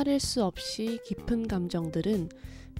헤아릴 0.00 0.18
수 0.18 0.42
없이 0.44 0.98
깊은 1.04 1.46
감정들은 1.46 2.30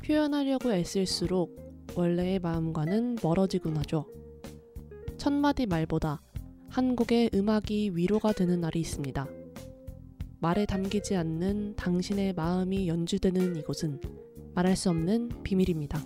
표현하려고 0.02 0.72
애쓸수록 0.72 1.84
원래의 1.94 2.38
마음과는 2.38 3.18
멀어지곤 3.22 3.76
하죠. 3.78 4.06
천마디 5.18 5.66
말보다 5.66 6.22
한 6.68 6.96
곡의 6.96 7.30
음악이 7.34 7.90
위로가 7.94 8.32
되는 8.32 8.62
날이 8.62 8.80
있습니다. 8.80 9.28
말에 10.38 10.64
담기지 10.64 11.14
않는 11.16 11.76
당신의 11.76 12.32
마음이 12.32 12.88
연주되는 12.88 13.56
이곳은 13.56 14.00
말할 14.54 14.74
수 14.74 14.88
없는 14.88 15.42
비밀입니다. 15.42 16.02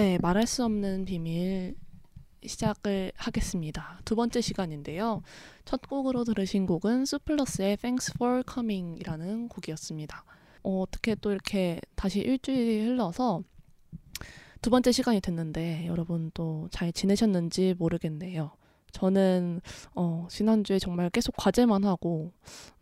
네, 0.00 0.16
말할 0.22 0.46
수 0.46 0.64
없는 0.64 1.04
비밀 1.04 1.76
시작을 2.42 3.12
하겠습니다. 3.16 4.00
두 4.06 4.16
번째 4.16 4.40
시간인데요. 4.40 5.20
첫 5.66 5.82
곡으로 5.82 6.24
들으신 6.24 6.64
곡은 6.64 7.04
수플러스의 7.04 7.76
Thanks 7.76 8.14
for 8.16 8.42
Coming이라는 8.50 9.48
곡이었습니다. 9.48 10.24
어, 10.62 10.80
어떻게 10.80 11.14
또 11.16 11.32
이렇게 11.32 11.82
다시 11.96 12.20
일주일이 12.20 12.86
흘러서 12.86 13.42
두 14.62 14.70
번째 14.70 14.90
시간이 14.90 15.20
됐는데 15.20 15.84
여러분 15.84 16.30
또 16.32 16.66
잘 16.70 16.94
지내셨는지 16.94 17.74
모르겠네요. 17.78 18.52
저는 18.92 19.60
어, 19.94 20.26
지난주에 20.30 20.78
정말 20.78 21.10
계속 21.10 21.34
과제만 21.36 21.84
하고 21.84 22.32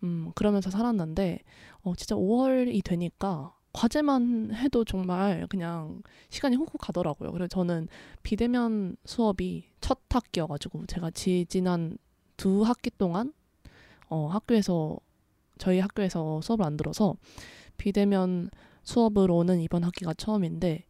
음, 0.05 0.31
그러면서 0.37 0.71
살았는데 0.71 1.41
어, 1.83 1.97
진짜 1.97 2.15
5월이 2.15 2.85
되니까 2.85 3.58
과제만 3.73 4.55
해도 4.55 4.85
정말 4.85 5.47
그냥 5.49 6.03
시간이 6.31 6.57
훅훅 6.57 6.79
가더라고요. 6.79 7.33
그래서 7.33 7.49
저는 7.49 7.89
비대면 8.23 8.97
수업이 9.05 9.65
첫 9.81 10.01
학기여가지고 10.09 10.87
제가 10.87 11.11
지, 11.11 11.47
지난 11.49 11.99
두 12.37 12.63
학기 12.63 12.91
동안 12.91 13.33
어, 14.09 14.29
학교에서 14.29 14.99
저희 15.59 15.81
학교에서 15.81 16.41
수업을 16.41 16.65
안 16.65 16.77
들어서 16.77 17.17
비대면 17.77 18.51
수업으로는 18.83 19.61
이번 19.61 19.85
학기가 19.85 20.15
처음인데 20.15 20.85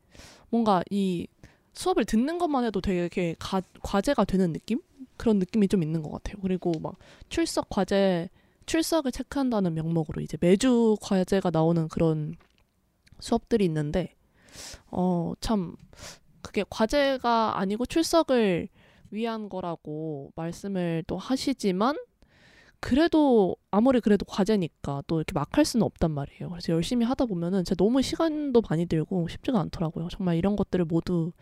뭔가 0.50 0.82
이 0.90 1.26
수업을 1.72 2.04
듣는 2.04 2.38
것만 2.38 2.64
해도 2.64 2.80
되게 2.80 3.34
가, 3.38 3.60
과제가 3.82 4.24
되는 4.24 4.52
느낌? 4.52 4.80
그런 5.16 5.38
느낌이 5.38 5.68
좀 5.68 5.82
있는 5.82 6.02
것 6.02 6.10
같아요. 6.10 6.36
그리고 6.42 6.72
막 6.80 6.96
출석 7.28 7.68
과제, 7.68 8.28
출석을 8.66 9.12
체크한다는 9.12 9.74
명목으로 9.74 10.22
이제 10.22 10.36
매주 10.40 10.96
과제가 11.00 11.50
나오는 11.50 11.88
그런 11.88 12.34
수업들이 13.20 13.64
있는데 13.64 14.14
어 14.90 15.34
참 15.40 15.76
그게 16.42 16.64
과제가 16.68 17.58
아니고 17.58 17.86
출석을 17.86 18.68
위한 19.10 19.48
거라고 19.48 20.32
말씀을 20.36 21.04
또 21.06 21.16
하시지만 21.18 21.96
그래도 22.80 23.56
아무리 23.70 24.00
그래도 24.00 24.24
과제니까 24.24 25.02
또 25.06 25.16
이렇게 25.18 25.32
막 25.34 25.48
할 25.58 25.64
수는 25.64 25.84
없단 25.84 26.12
말이에요. 26.12 26.48
그래서 26.50 26.72
열심히 26.72 27.04
하다 27.04 27.26
보면은 27.26 27.64
진짜 27.64 27.74
너무 27.74 28.00
시간도 28.02 28.62
많이 28.70 28.86
들고 28.86 29.26
쉽지가 29.28 29.58
않더라고요. 29.60 30.08
정말 30.10 30.36
이런 30.36 30.54
것들을 30.56 30.84
모두 30.84 31.32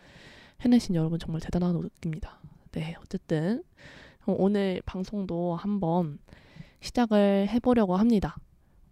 해내신 0.61 0.95
여러분 0.95 1.19
정말 1.19 1.41
대단하다고 1.41 1.83
느낍니다. 1.83 2.39
네, 2.71 2.95
어쨌든 3.01 3.63
오늘 4.25 4.81
방송도 4.85 5.55
한번 5.55 6.17
시작을 6.81 7.47
해보려고 7.49 7.95
합니다. 7.95 8.35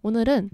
오늘은 0.02 0.50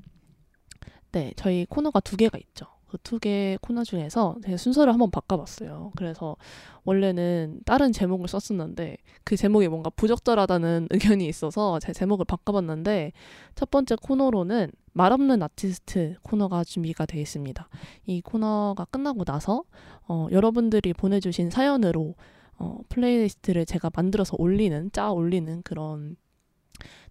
네, 1.12 1.32
저희 1.36 1.66
코너가 1.66 2.00
두 2.00 2.16
개가 2.16 2.38
있죠. 2.38 2.66
그 2.92 2.98
두 2.98 3.18
개 3.18 3.56
코너 3.62 3.84
중에서 3.84 4.36
제가 4.44 4.58
순서를 4.58 4.92
한번 4.92 5.10
바꿔봤어요. 5.10 5.92
그래서 5.96 6.36
원래는 6.84 7.60
다른 7.64 7.90
제목을 7.90 8.28
썼었는데 8.28 8.98
그 9.24 9.34
제목이 9.36 9.68
뭔가 9.68 9.88
부적절하다는 9.90 10.88
의견이 11.16 11.26
있어서 11.26 11.78
제 11.80 11.92
제목을 11.94 12.26
바꿔봤는데 12.26 13.12
첫 13.54 13.70
번째 13.70 13.96
코너로는 14.02 14.72
말 14.92 15.10
없는 15.12 15.42
아티스트 15.42 16.16
코너가 16.22 16.64
준비가 16.64 17.06
되어 17.06 17.22
있습니다. 17.22 17.66
이 18.04 18.20
코너가 18.20 18.84
끝나고 18.86 19.24
나서 19.24 19.64
어, 20.06 20.28
여러분들이 20.30 20.92
보내주신 20.92 21.48
사연으로 21.48 22.14
어, 22.58 22.78
playlist를 22.90 23.64
제가 23.64 23.90
만들어서 23.94 24.36
올리는 24.38 24.90
짜 24.92 25.10
올리는 25.10 25.62
그런 25.62 26.16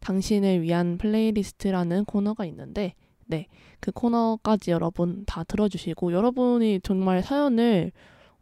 당신을 0.01 0.61
위한 0.61 0.99
playlist라는 0.99 2.05
코너가 2.05 2.45
있는데 2.45 2.93
네, 3.31 3.47
그 3.79 3.91
코너까지 3.91 4.71
여러분 4.71 5.23
다 5.25 5.43
들어주시고 5.45 6.11
여러분이 6.11 6.81
정말 6.83 7.23
사연을 7.23 7.93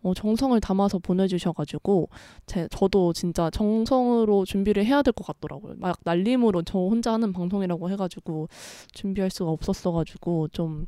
어, 0.02 0.14
정성을 0.16 0.60
담아서 0.62 0.98
보내주셔가지고 0.98 2.10
제 2.48 2.68
저도 2.72 3.14
진짜 3.14 3.50
정성으로 3.52 4.46
준비를 4.46 4.84
해야 4.86 5.02
될 5.04 5.14
것 5.14 5.28
같더라고요. 5.28 5.76
막 5.78 5.98
날림으로 6.04 6.64
저 6.64 6.80
혼자 6.80 7.14
하는 7.14 7.34
방송이라고 7.34 7.90
해가지고 7.92 8.48
준비할 8.94 9.30
수가 9.30 9.52
없었어가지고 9.52 10.48
좀 10.50 10.88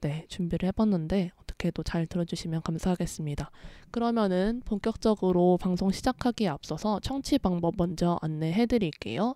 네, 0.00 0.24
준비를 0.28 0.66
해봤는데 0.68 1.32
어떻게도 1.42 1.82
잘 1.82 2.06
들어주시면 2.06 2.62
감사하겠습니다. 2.62 3.50
그러면은 3.90 4.62
본격적으로 4.64 5.58
방송 5.60 5.90
시작하기에 5.90 6.48
앞서서 6.48 7.00
청취 7.00 7.38
방법 7.38 7.74
먼저 7.76 8.18
안내해드릴게요. 8.22 9.34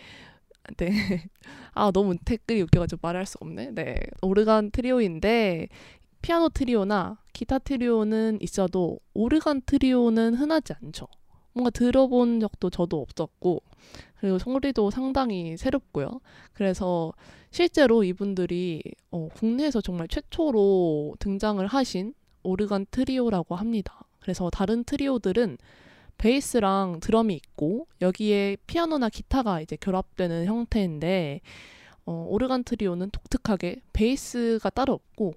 네. 0.77 0.89
아, 1.73 1.91
너무 1.91 2.15
댓글이 2.23 2.62
웃겨가지고 2.63 3.00
말할 3.01 3.25
수가 3.25 3.45
없네. 3.45 3.71
네. 3.71 3.95
오르간 4.21 4.71
트리오인데, 4.71 5.69
피아노 6.21 6.50
트리오나 6.50 7.18
기타 7.33 7.59
트리오는 7.59 8.39
있어도 8.41 9.00
오르간 9.13 9.62
트리오는 9.65 10.35
흔하지 10.35 10.73
않죠. 10.81 11.07
뭔가 11.53 11.69
들어본 11.69 12.39
적도 12.39 12.69
저도 12.69 13.01
없었고, 13.01 13.62
그리고 14.19 14.38
소리도 14.38 14.91
상당히 14.91 15.57
새롭고요. 15.57 16.21
그래서 16.53 17.12
실제로 17.50 18.03
이분들이 18.03 18.81
어, 19.12 19.27
국내에서 19.33 19.81
정말 19.81 20.07
최초로 20.07 21.15
등장을 21.19 21.65
하신 21.65 22.13
오르간 22.44 22.85
트리오라고 22.91 23.56
합니다. 23.56 24.03
그래서 24.19 24.50
다른 24.50 24.83
트리오들은 24.83 25.57
베이스랑 26.18 27.00
드럼이 27.00 27.33
있고 27.33 27.88
여기에 28.00 28.57
피아노나 28.68 29.09
기타가 29.09 29.59
이제 29.59 29.75
결합되는 29.75 30.45
형태인데 30.45 31.41
어, 32.06 32.25
오르간 32.29 32.63
트리오는 32.63 33.09
독특하게 33.09 33.81
베이스가 33.91 34.69
따로 34.69 34.94
없고 34.94 35.33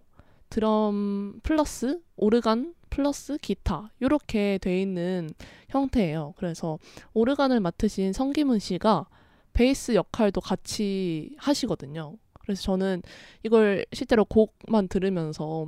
드럼 0.54 1.40
플러스 1.42 2.00
오르간 2.14 2.76
플러스 2.88 3.36
기타 3.38 3.90
이렇게 3.98 4.58
돼 4.62 4.80
있는 4.80 5.28
형태예요. 5.68 6.34
그래서 6.36 6.78
오르간을 7.12 7.58
맡으신 7.58 8.12
성기문 8.12 8.60
씨가 8.60 9.08
베이스 9.52 9.96
역할도 9.96 10.40
같이 10.40 11.34
하시거든요. 11.38 12.14
그래서 12.40 12.62
저는 12.62 13.02
이걸 13.42 13.84
실제로 13.92 14.24
곡만 14.24 14.86
들으면서 14.86 15.66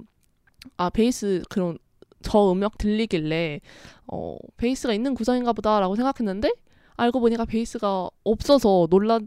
아 0.76 0.88
베이스 0.88 1.42
그런 1.50 1.78
저 2.22 2.52
음역 2.52 2.78
들리길래 2.78 3.60
어 4.06 4.36
베이스가 4.56 4.94
있는 4.94 5.14
구성인가 5.14 5.52
보다라고 5.52 5.96
생각했는데 5.96 6.52
알고 6.96 7.18
보니까 7.18 7.44
베이스가 7.44 8.08
없어서 8.22 8.86
했 8.92 9.22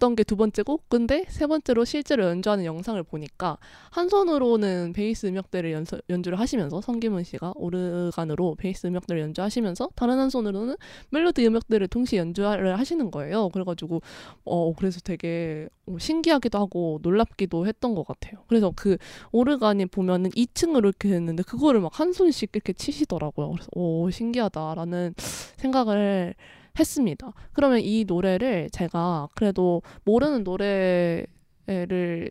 던 0.00 0.16
게 0.16 0.24
두 0.24 0.34
번째고 0.36 0.80
근데 0.88 1.24
세 1.28 1.46
번째로 1.46 1.84
실제로 1.84 2.24
연주하는 2.24 2.64
영상을 2.64 3.00
보니까 3.04 3.58
한 3.90 4.08
손으로는 4.08 4.92
베이스 4.92 5.26
음역대를 5.28 5.70
연서, 5.72 5.98
연주를 6.10 6.40
하시면서 6.40 6.80
성기문 6.80 7.22
씨가 7.22 7.52
오르간으로 7.54 8.56
베이스 8.56 8.86
음역대를 8.88 9.22
연주하시면서 9.22 9.90
다른 9.94 10.18
한 10.18 10.28
손으로는 10.30 10.76
멜로디 11.10 11.46
음역대를 11.46 11.86
동시에 11.88 12.18
연주를 12.18 12.78
하시는 12.78 13.10
거예요. 13.10 13.50
그래가지고 13.50 14.00
어 14.44 14.72
그래서 14.74 15.00
되게 15.00 15.68
어, 15.86 15.96
신기하기도 15.98 16.58
하고 16.58 16.98
놀랍기도 17.02 17.66
했던 17.66 17.94
것 17.94 18.06
같아요. 18.06 18.42
그래서 18.48 18.72
그 18.74 18.96
오르간이 19.32 19.86
보면은 19.86 20.30
2층으로 20.30 20.78
이렇게 20.86 21.08
됐는데 21.10 21.42
그거를 21.44 21.80
막 21.80 21.90
한 22.00 22.12
손씩 22.14 22.50
이렇게 22.54 22.72
치시더라고요. 22.72 23.50
그래서 23.50 23.68
오 23.74 24.10
신기하다라는 24.10 25.14
생각을 25.58 26.34
했습니다. 26.78 27.32
그러면 27.52 27.80
이 27.80 28.04
노래를 28.06 28.70
제가 28.70 29.28
그래도 29.34 29.82
모르는 30.04 30.44
노래를 30.44 31.26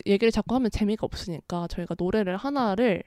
얘기를 0.05 0.31
자꾸 0.31 0.55
하면 0.55 0.71
재미가 0.71 1.05
없으니까 1.05 1.67
저희가 1.67 1.95
노래를 1.97 2.37
하나를 2.37 3.03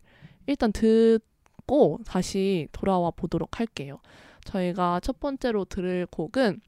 일단 0.46 0.72
듣고 0.72 1.98
다시 2.04 2.68
돌아와 2.72 3.10
보도록 3.10 3.58
할게요. 3.60 3.98
저희가 4.44 5.00
첫 5.00 5.20
번째로 5.20 5.64
들을 5.64 6.06
곡은 6.10 6.60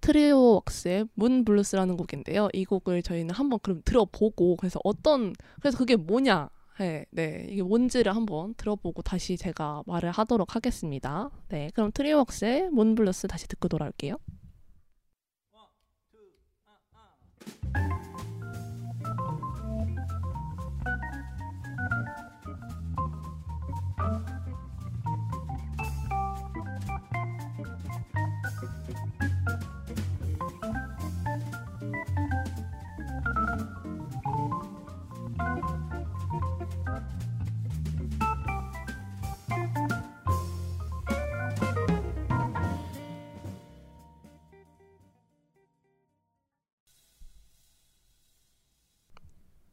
트리오 0.00 0.62
웍스의 0.66 1.06
문 1.14 1.44
블루스라는 1.44 1.96
곡인데요. 1.96 2.48
이 2.54 2.64
곡을 2.64 3.02
저희는 3.02 3.34
한번 3.34 3.58
그럼 3.62 3.82
들어보고 3.84 4.56
그래서 4.56 4.80
어떤 4.84 5.34
그래서 5.60 5.76
그게 5.76 5.96
뭐냐 5.96 6.48
네, 6.78 7.06
네, 7.10 7.46
이게 7.48 7.62
뭔지를 7.62 8.14
한번 8.14 8.54
들어보고 8.54 9.00
다시 9.02 9.36
제가 9.38 9.82
말을 9.86 10.10
하도록 10.10 10.54
하겠습니다. 10.54 11.30
네, 11.48 11.70
그럼 11.74 11.90
트리오 11.92 12.23
웍스의 12.23 12.70
문 12.70 12.85
블루스 12.85 13.28
다시 13.28 13.48
듣고 13.48 13.68
돌아올게요. 13.68 14.16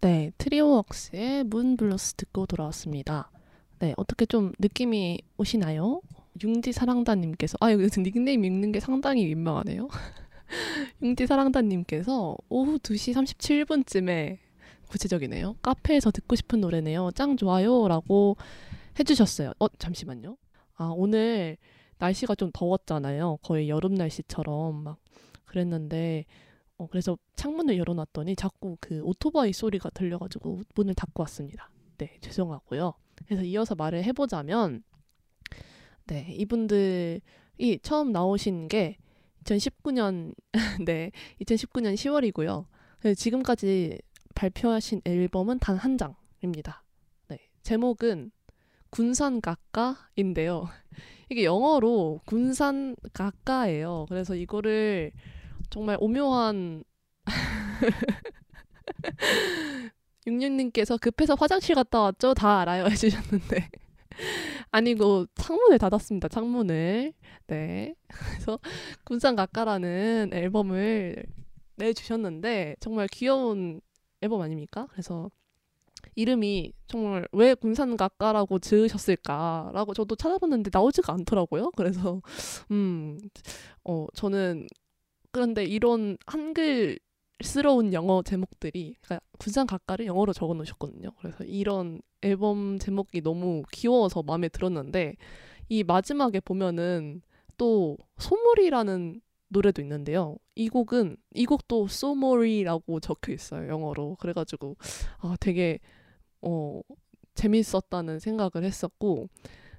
네, 0.03 0.33
트리오웍스의 0.37 1.45
문 1.45 1.77
블루스 1.77 2.15
듣고 2.15 2.45
돌아왔습니다. 2.45 3.31
네, 3.79 3.93
어떻게 3.95 4.25
좀 4.25 4.51
느낌이 4.59 5.21
오시나요? 5.37 6.01
융지 6.43 6.73
사랑단님께서 6.73 7.55
아 7.61 7.71
여기 7.71 7.87
닉네임 8.01 8.43
읽는 8.43 8.73
게 8.73 8.81
상당히 8.81 9.25
민망하네요. 9.27 9.87
융지 11.01 11.25
사랑단님께서 11.25 12.35
오후 12.49 12.79
2시 12.79 13.13
37분쯤에 13.13 14.39
구체적이네요. 14.89 15.55
카페에서 15.61 16.11
듣고 16.11 16.35
싶은 16.35 16.59
노래네요. 16.59 17.11
짱 17.15 17.37
좋아요라고 17.37 18.35
해주셨어요. 18.99 19.53
어 19.57 19.67
잠시만요. 19.69 20.35
아 20.75 20.91
오늘 20.93 21.55
날씨가 21.99 22.35
좀 22.35 22.51
더웠잖아요. 22.53 23.37
거의 23.41 23.69
여름 23.69 23.95
날씨처럼 23.95 24.83
막 24.83 24.97
그랬는데 25.45 26.25
어, 26.77 26.87
그래서 26.87 27.17
창문을 27.35 27.77
열어놨더니 27.77 28.35
자꾸 28.35 28.77
그 28.79 29.01
오토바이 29.03 29.53
소리가 29.53 29.89
들려가지고 29.91 30.61
문을 30.75 30.95
닫고 30.95 31.21
왔습니다. 31.23 31.69
네, 31.97 32.17
죄송하고요. 32.21 32.93
그래서 33.25 33.43
이어서 33.43 33.75
말을 33.75 34.03
해보자면, 34.03 34.83
네, 36.07 36.27
이분들이 36.31 37.21
처음 37.81 38.11
나오신 38.11 38.67
게 38.67 38.97
2019년, 39.43 40.33
네, 40.85 41.11
2019년 41.41 41.93
10월이고요. 41.95 42.65
지금까지 43.15 43.99
발표하신 44.35 45.01
앨범은 45.05 45.59
단 45.59 45.77
한 45.77 45.97
장입니다. 45.97 46.83
네, 47.27 47.37
제목은 47.61 48.31
군산 48.89 49.41
가까인데요. 49.41 50.67
이게 51.29 51.45
영어로 51.45 52.21
군산 52.25 52.95
가까예요. 53.13 54.05
그래서 54.09 54.35
이거를 54.35 55.11
정말 55.73 55.97
오묘한 55.99 56.83
육육님께서 60.27 60.97
급해서 60.97 61.33
화장실 61.33 61.73
갔다 61.73 61.99
왔죠? 61.99 62.35
다 62.35 62.59
알아요 62.59 62.85
해주셨는데 62.93 63.69
아니고 64.69 65.25
창문을 65.33 65.79
닫았습니다. 65.79 66.27
창문을 66.27 67.13
네 67.47 67.95
그래서 68.07 68.59
군산 69.03 69.35
가까라는 69.35 70.29
앨범을 70.31 71.25
내주셨는데 71.77 72.75
정말 72.79 73.07
귀여운 73.07 73.81
앨범 74.21 74.41
아닙니까? 74.41 74.85
그래서 74.91 75.31
이름이 76.13 76.73
정말 76.85 77.27
왜 77.31 77.55
군산 77.55 77.97
가까라고 77.97 78.59
지으셨을까라고 78.59 79.95
저도 79.95 80.15
찾아봤는데 80.15 80.69
나오지가 80.71 81.13
않더라고요. 81.13 81.71
그래서 81.71 82.21
음, 82.69 83.17
어, 83.83 84.05
저는 84.13 84.67
그런데 85.33 85.65
이런 85.65 86.15
한글스러운 86.27 87.91
영어 87.91 88.21
제목들이 88.21 88.95
그러니까 89.01 89.25
군산 89.39 89.65
가까를 89.65 90.05
영어로 90.05 90.31
적어 90.31 90.53
놓으셨거든요. 90.53 91.09
그래서 91.19 91.43
이런 91.43 92.01
앨범 92.21 92.77
제목이 92.77 93.21
너무 93.21 93.63
귀여워서 93.71 94.21
마음에 94.21 94.47
들었는데 94.47 95.15
이 95.69 95.83
마지막에 95.83 96.39
보면은 96.39 97.23
또 97.57 97.97
소몰이라는 98.19 99.21
노래도 99.47 99.81
있는데요. 99.81 100.37
이 100.53 100.69
곡은 100.69 101.17
이 101.33 101.45
곡도 101.45 101.87
소몰이라고 101.87 102.99
적혀 102.99 103.33
있어요. 103.33 103.67
영어로. 103.69 104.17
그래 104.19 104.33
가지고 104.33 104.77
아 105.17 105.35
되게 105.39 105.79
어 106.43 106.79
재밌었다는 107.33 108.19
생각을 108.19 108.63
했었고 108.63 109.29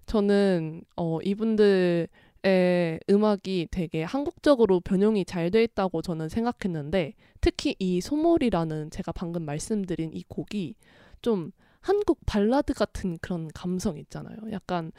저는 0.07 0.83
어 0.97 1.21
이분들 1.23 2.09
의 2.45 3.01
음악이 3.09 3.69
되게 3.71 4.03
한국적으로 4.03 4.81
변용이 4.81 5.25
잘 5.25 5.51
돼 5.51 5.63
있다고 5.65 6.03
저는 6.03 6.29
생각했는데 6.29 7.15
특히 7.41 7.75
이 7.79 8.01
소몰이라는 8.03 8.91
제가 8.91 9.13
방금 9.13 9.45
말씀드린 9.45 10.11
이 10.13 10.25
곡이 10.29 10.75
좀 11.23 11.53
한국 11.81 12.21
발라드 12.27 12.75
같은 12.75 13.17
그런 13.21 13.49
감성 13.55 13.99
있잖아요. 13.99 14.37
약간 14.53 14.93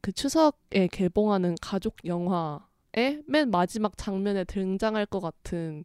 그 0.00 0.12
추석에 0.12 0.88
개봉하는 0.90 1.54
가족 1.60 1.96
영화의 2.04 3.22
맨 3.26 3.50
마지막 3.50 3.96
장면에 3.98 4.44
등장할 4.44 5.06
것 5.06 5.20
같은 5.20 5.84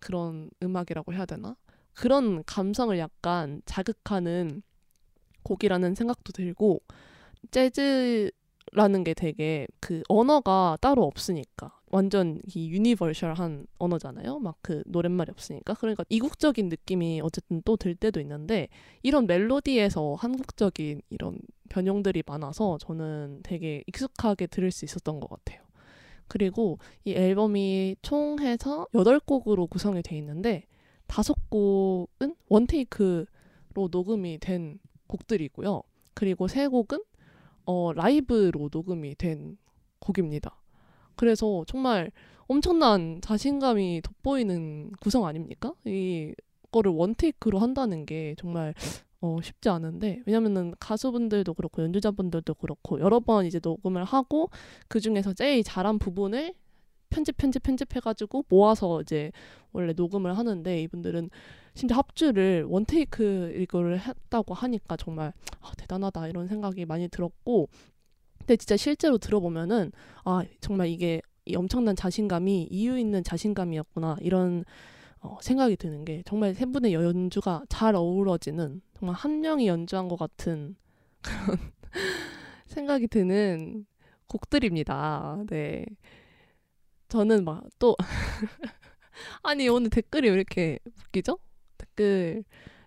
그런 0.00 0.50
음악이라고 0.62 1.14
해야 1.14 1.24
되나? 1.26 1.56
그런 1.94 2.42
감성을 2.44 2.98
약간 2.98 3.62
자극하는 3.64 4.62
곡이라는 5.44 5.94
생각도 5.94 6.32
들고 6.32 6.80
재즈 7.50 8.30
라는 8.72 9.04
게 9.04 9.12
되게 9.14 9.66
그 9.80 10.02
언어가 10.08 10.78
따로 10.80 11.04
없으니까 11.04 11.78
완전 11.90 12.40
이 12.54 12.70
유니버셜한 12.70 13.66
언어잖아요. 13.78 14.38
막 14.38 14.56
그 14.62 14.82
노랫말이 14.86 15.30
없으니까. 15.30 15.74
그러니까 15.74 16.04
이국적인 16.08 16.68
느낌이 16.68 17.20
어쨌든 17.22 17.60
또 17.62 17.76
들 17.76 17.94
때도 17.94 18.20
있는데 18.20 18.68
이런 19.02 19.26
멜로디에서 19.26 20.14
한국적인 20.14 21.02
이런 21.10 21.38
변형들이 21.68 22.22
많아서 22.26 22.78
저는 22.78 23.40
되게 23.42 23.82
익숙하게 23.86 24.46
들을 24.46 24.70
수 24.70 24.84
있었던 24.84 25.20
것 25.20 25.28
같아요. 25.28 25.60
그리고 26.28 26.78
이 27.04 27.12
앨범이 27.12 27.96
총 28.02 28.38
해서 28.40 28.86
8곡으로 28.94 29.68
구성이 29.68 30.02
돼 30.02 30.16
있는데 30.16 30.64
다섯 31.06 31.36
곡은 31.50 32.36
원테이크로 32.48 33.26
녹음이 33.90 34.38
된 34.38 34.78
곡들이고요. 35.08 35.82
그리고 36.14 36.48
세 36.48 36.68
곡은 36.68 37.00
어, 37.64 37.92
라이브로 37.92 38.68
녹음이 38.72 39.14
된 39.16 39.56
곡입니다. 40.00 40.56
그래서 41.16 41.64
정말 41.66 42.10
엄청난 42.46 43.20
자신감이 43.22 44.02
돋보이는 44.02 44.92
구성 45.00 45.26
아닙니까? 45.26 45.74
이거를 45.84 46.92
원테이크로 46.92 47.58
한다는 47.58 48.04
게 48.04 48.34
정말 48.38 48.74
어, 49.20 49.38
쉽지 49.40 49.68
않은데 49.68 50.20
왜냐면은 50.26 50.74
가수분들도 50.80 51.54
그렇고 51.54 51.82
연주자분들도 51.82 52.54
그렇고 52.54 53.00
여러 53.00 53.20
번 53.20 53.46
이제 53.46 53.60
녹음을 53.62 54.04
하고 54.04 54.50
그 54.88 54.98
중에서 54.98 55.32
제일 55.32 55.62
잘한 55.62 56.00
부분을 56.00 56.54
편집 57.08 57.36
편집 57.36 57.62
편집해가지고 57.62 58.46
모아서 58.48 59.00
이제 59.02 59.30
원래 59.72 59.92
녹음을 59.92 60.36
하는데 60.36 60.82
이분들은 60.82 61.30
심지어 61.74 61.96
합주를 61.96 62.64
원테이크 62.68 63.54
이거를 63.58 64.00
했다고 64.00 64.54
하니까 64.54 64.96
정말 64.96 65.32
아, 65.60 65.72
대단하다 65.78 66.28
이런 66.28 66.48
생각이 66.48 66.84
많이 66.84 67.08
들었고 67.08 67.68
근데 68.38 68.56
진짜 68.56 68.76
실제로 68.76 69.18
들어보면은 69.18 69.92
아 70.24 70.44
정말 70.60 70.88
이게 70.88 71.22
이 71.44 71.56
엄청난 71.56 71.96
자신감이 71.96 72.68
이유 72.70 72.98
있는 72.98 73.24
자신감이었구나 73.24 74.16
이런 74.20 74.64
어, 75.20 75.38
생각이 75.40 75.76
드는 75.76 76.04
게 76.04 76.22
정말 76.26 76.54
세 76.54 76.66
분의 76.66 76.92
연주가 76.94 77.62
잘 77.68 77.94
어우러지는 77.94 78.82
정말 78.98 79.16
한 79.16 79.40
명이 79.40 79.66
연주한 79.68 80.08
것 80.08 80.16
같은 80.18 80.76
그런 81.22 81.58
생각이 82.66 83.06
드는 83.08 83.86
곡들입니다. 84.26 85.44
네. 85.48 85.84
저는 87.08 87.44
막 87.44 87.62
또 87.78 87.96
아니 89.42 89.68
오늘 89.68 89.90
댓글이 89.90 90.28
왜 90.28 90.34
이렇게 90.34 90.78
웃기죠? 91.06 91.38
댓글 91.92 92.44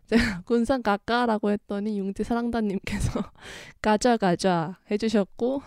제가 0.08 0.42
군산 0.46 0.84
가까라고 0.84 1.50
했더니 1.52 1.98
융지 1.98 2.24
사랑단님께서 2.24 3.24
가자 3.82 4.18
가자 4.18 4.78
해주셨고 4.92 5.64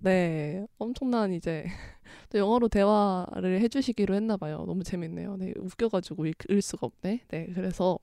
네 0.00 0.64
엄청난 0.78 1.32
이제 1.32 1.64
또 2.30 2.38
영어로 2.38 2.68
대화를 2.68 3.60
해주시기로 3.62 4.14
했나 4.14 4.36
봐요. 4.36 4.64
너무 4.66 4.82
재밌네요. 4.84 5.36
네, 5.38 5.52
웃겨가지고 5.56 6.26
읽을 6.26 6.62
수가 6.62 6.86
없네. 6.86 7.20
네, 7.28 7.46
그래서 7.54 7.98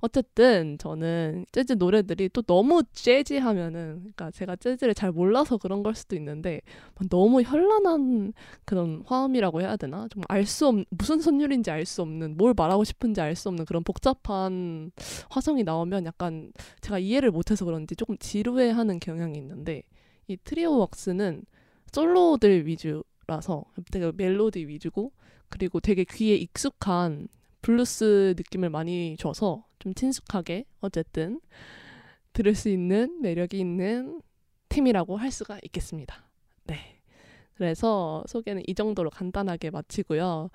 어쨌든 0.00 0.76
저는 0.78 1.46
재즈 1.52 1.74
노래들이 1.74 2.30
또 2.30 2.42
너무 2.42 2.82
재즈하면은, 2.92 3.98
그러니까 4.00 4.30
제가 4.32 4.56
재즈를 4.56 4.94
잘 4.94 5.12
몰라서 5.12 5.56
그런 5.58 5.82
걸 5.82 5.94
수도 5.94 6.16
있는데 6.16 6.60
너무 7.10 7.42
현란한 7.42 8.32
그런 8.64 9.02
화음이라고 9.06 9.60
해야 9.60 9.76
되나? 9.76 10.08
좀 10.08 10.22
알 10.28 10.46
수 10.46 10.66
없는 10.68 10.84
무슨 10.90 11.20
선율인지 11.20 11.70
알 11.70 11.84
수 11.86 12.02
없는 12.02 12.36
뭘 12.36 12.54
말하고 12.56 12.84
싶은지 12.84 13.20
알 13.20 13.36
수 13.36 13.48
없는 13.50 13.64
그런 13.66 13.82
복잡한 13.84 14.90
화성이 15.30 15.64
나오면 15.64 16.06
약간 16.06 16.52
제가 16.80 16.98
이해를 16.98 17.30
못해서 17.30 17.64
그런지 17.64 17.96
조금 17.96 18.16
지루해하는 18.18 19.00
경향이 19.00 19.38
있는데 19.38 19.82
이 20.28 20.36
트리오 20.36 20.78
웍스는 20.78 21.44
솔로들 21.92 22.66
위주 22.66 23.04
라서 23.26 23.64
되게 23.90 24.12
멜로디 24.14 24.66
위주고 24.68 25.12
그리고 25.48 25.80
되게 25.80 26.04
귀에 26.04 26.34
익숙한 26.36 27.28
블루스 27.62 28.34
느낌을 28.36 28.68
많이 28.70 29.16
줘서 29.18 29.64
좀 29.78 29.94
친숙하게 29.94 30.66
어쨌든 30.80 31.40
들을 32.34 32.54
수 32.54 32.68
있는 32.68 33.20
매력이 33.22 33.58
있는 33.58 34.20
팀이라고 34.68 35.16
할 35.16 35.30
수가 35.30 35.58
있겠습니다. 35.62 36.28
네. 36.64 37.00
그래서 37.54 38.24
소개는 38.26 38.62
이 38.66 38.74
정도로 38.74 39.08
간단하게 39.10 39.70
마치고요. 39.70 40.50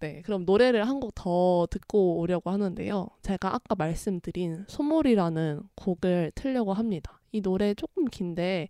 네, 0.00 0.20
그럼 0.22 0.44
노래를 0.44 0.86
한 0.88 1.00
곡 1.00 1.12
더 1.14 1.66
듣고 1.70 2.18
오려고 2.18 2.50
하는데요. 2.50 3.08
제가 3.22 3.54
아까 3.54 3.74
말씀드린 3.76 4.64
소몰이라는 4.68 5.62
곡을 5.76 6.32
틀려고 6.34 6.72
합니다. 6.74 7.20
이 7.34 7.40
노래 7.40 7.74
조금 7.74 8.04
긴데 8.04 8.68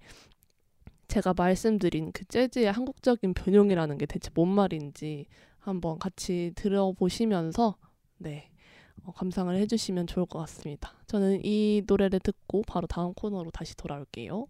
제가 1.07 1.35
말씀드린 1.35 2.13
그 2.13 2.25
재즈의 2.25 2.73
한국적인 2.73 3.35
변용이라는 3.35 3.99
게 3.99 4.07
대체 4.07 4.31
뭔 4.35 4.49
말인지 4.49 5.27
한번 5.59 5.99
같이 5.99 6.53
들어보시면서 6.55 7.77
네 8.17 8.51
어, 9.05 9.13
감상을 9.13 9.55
해주시면 9.55 10.07
좋을 10.07 10.25
것 10.25 10.39
같습니다. 10.41 10.95
저는 11.07 11.45
이 11.45 11.83
노래를 11.87 12.21
듣고 12.21 12.63
바로 12.67 12.87
다음 12.87 13.13
코너로 13.13 13.51
다시 13.51 13.77
돌아올게요. 13.77 14.47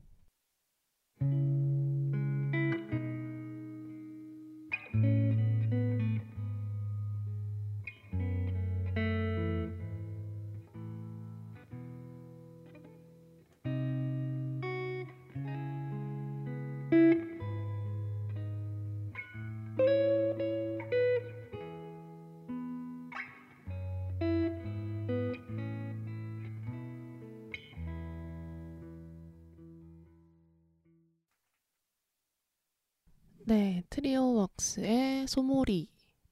소몰이 35.34 35.88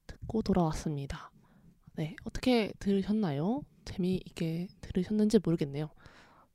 듣고 0.07 0.41
돌아왔습니다. 0.43 1.29
네, 1.95 2.15
어떻게 2.23 2.71
들으셨나요? 2.79 3.63
재미있게 3.83 4.69
들으셨는지 4.79 5.39
모르겠네요. 5.43 5.89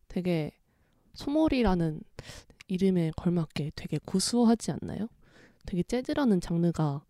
되게 0.09 0.53
소몰이라는 1.13 2.01
이름에 2.69 3.11
걸맞게 3.17 3.73
되게 3.77 3.99
구수하지 3.99 4.71
않나요? 4.71 5.09
되게 5.67 5.83
재즈라는 5.83 6.41
장르가 6.41 7.05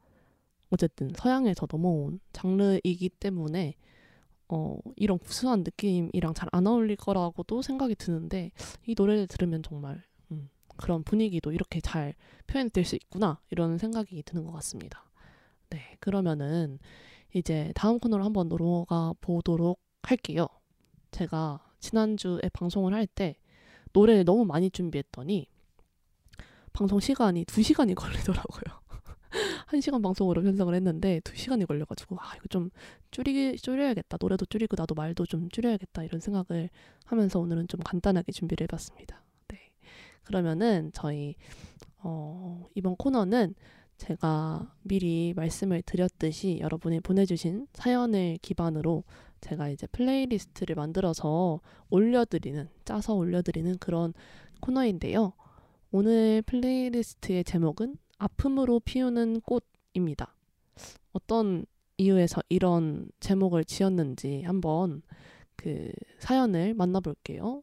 어쨌든 0.71 1.13
서양에서 1.15 1.69
넘어온 1.71 2.19
장르이기 2.33 3.09
때문에 3.11 3.77
어, 4.49 4.77
이런 4.97 5.21
구수한 5.21 5.61
느낌이랑 5.61 6.35
잘 6.35 6.49
안 6.51 6.67
어울릴 6.67 6.97
거라고도 6.97 7.63
생각이 7.63 7.95
드는데 7.95 8.51
이 8.87 8.97
노래를 8.99 9.29
들으면 9.29 9.63
정말 9.63 10.03
그런 10.77 11.05
분위기도 11.05 11.53
이렇게 11.53 11.81
잘 11.81 12.15
표현될 12.49 12.85
수 12.85 12.97
있구나 12.97 13.41
이런 13.51 13.79
생각이 13.79 14.23
드는 14.25 14.45
것 14.45 14.53
같습니다. 14.53 15.08
네, 15.71 15.97
그러면은 16.01 16.79
이제 17.35 17.73
다음 17.75 17.99
코너로 17.99 18.25
한번 18.25 18.49
넘어가 18.49 19.15
보도록 19.21 19.81
할게요. 20.03 20.47
제가 21.11 21.61
지난주에 21.81 22.41
방송을 22.53 22.95
할 22.95 23.07
때 23.07 23.37
노래를 23.93 24.25
너무 24.25 24.45
많이 24.45 24.71
준비했더니 24.71 25.47
방송 26.73 27.01
시간이 27.01 27.45
2시간이 27.45 27.95
걸리더라고요. 27.97 28.81
1시간 29.69 30.03
방송으로 30.03 30.43
편성을 30.43 30.75
했는데 30.75 31.21
2시간이 31.21 31.67
걸려가지고 31.67 32.17
아 32.19 32.35
이거 32.37 32.47
좀 32.49 32.71
줄이, 33.11 33.57
줄여야겠다. 33.57 34.17
노래도 34.19 34.47
줄이고 34.47 34.77
나도 34.79 34.95
말도 34.95 35.27
좀 35.27 35.51
줄여야겠다. 35.51 36.05
이런 36.05 36.21
생각을 36.21 36.71
하면서 37.05 37.39
오늘은 37.39 37.69
좀 37.69 37.81
간단하게 37.81 38.33
준비를 38.33 38.65
해봤습니다. 38.65 39.23
그러면은 40.29 40.91
저희 40.93 41.37
어, 41.97 42.67
이번 42.75 42.97
코너는 42.97 43.55
제가 43.99 44.73
미리 44.83 45.35
말씀을 45.37 45.83
드렸듯이 45.83 46.59
여러분이 46.61 47.01
보내주신 47.01 47.67
사연을 47.75 48.39
기반으로 48.41 49.05
제가 49.41 49.69
이제 49.69 49.87
playlist를 49.89 50.75
만들어서 50.77 51.61
올려드리는, 51.91 52.69
짜서 52.85 53.15
올려드리는 53.15 53.79
그런 53.79 54.15
코너인데요. 54.61 55.33
오늘 55.91 56.43
playlist의 56.43 57.45
제목은 57.45 57.97
아픔으로 58.19 58.81
피우는 58.81 59.43
꽃입니다. 59.43 60.35
어떤 61.13 61.67
이유에서 61.99 62.43
이런 62.49 63.11
제목을 63.21 63.65
지었는지 63.65 64.43
한번 64.43 65.03
그 65.57 65.91
사연을 66.19 66.75
만나볼게요. 66.75 67.63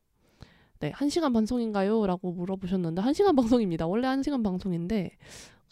네, 0.80 0.92
1시간 0.92 1.34
방송인가요? 1.34 2.06
라고 2.06 2.32
물어보셨는데 2.34 3.02
1시간 3.02 3.36
방송입니다. 3.36 3.88
원래 3.88 4.08
1시간 4.08 4.44
방송인데 4.44 5.12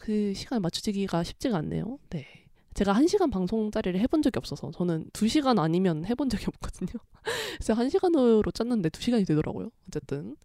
그 0.04 0.34
시간 0.34 0.62
맞추기가 0.62 1.24
쉽지가 1.24 1.56
않네요. 1.60 1.98
네. 2.10 2.26
제가 2.74 2.94
1시간 2.94 3.32
방송짜리를 3.32 3.98
해본 4.02 4.22
적이 4.22 4.38
없어서 4.40 4.70
저는 4.72 5.10
2시간 5.14 5.60
아니면 5.60 6.04
해본 6.06 6.28
적이 6.28 6.48
없거든요. 6.48 6.92
그래서 7.56 7.74
1시간으로 7.74 8.54
짰는데 8.54 8.90
2시간이 8.90 9.26
되더라고요. 9.26 9.72
어쨌든 9.88 10.36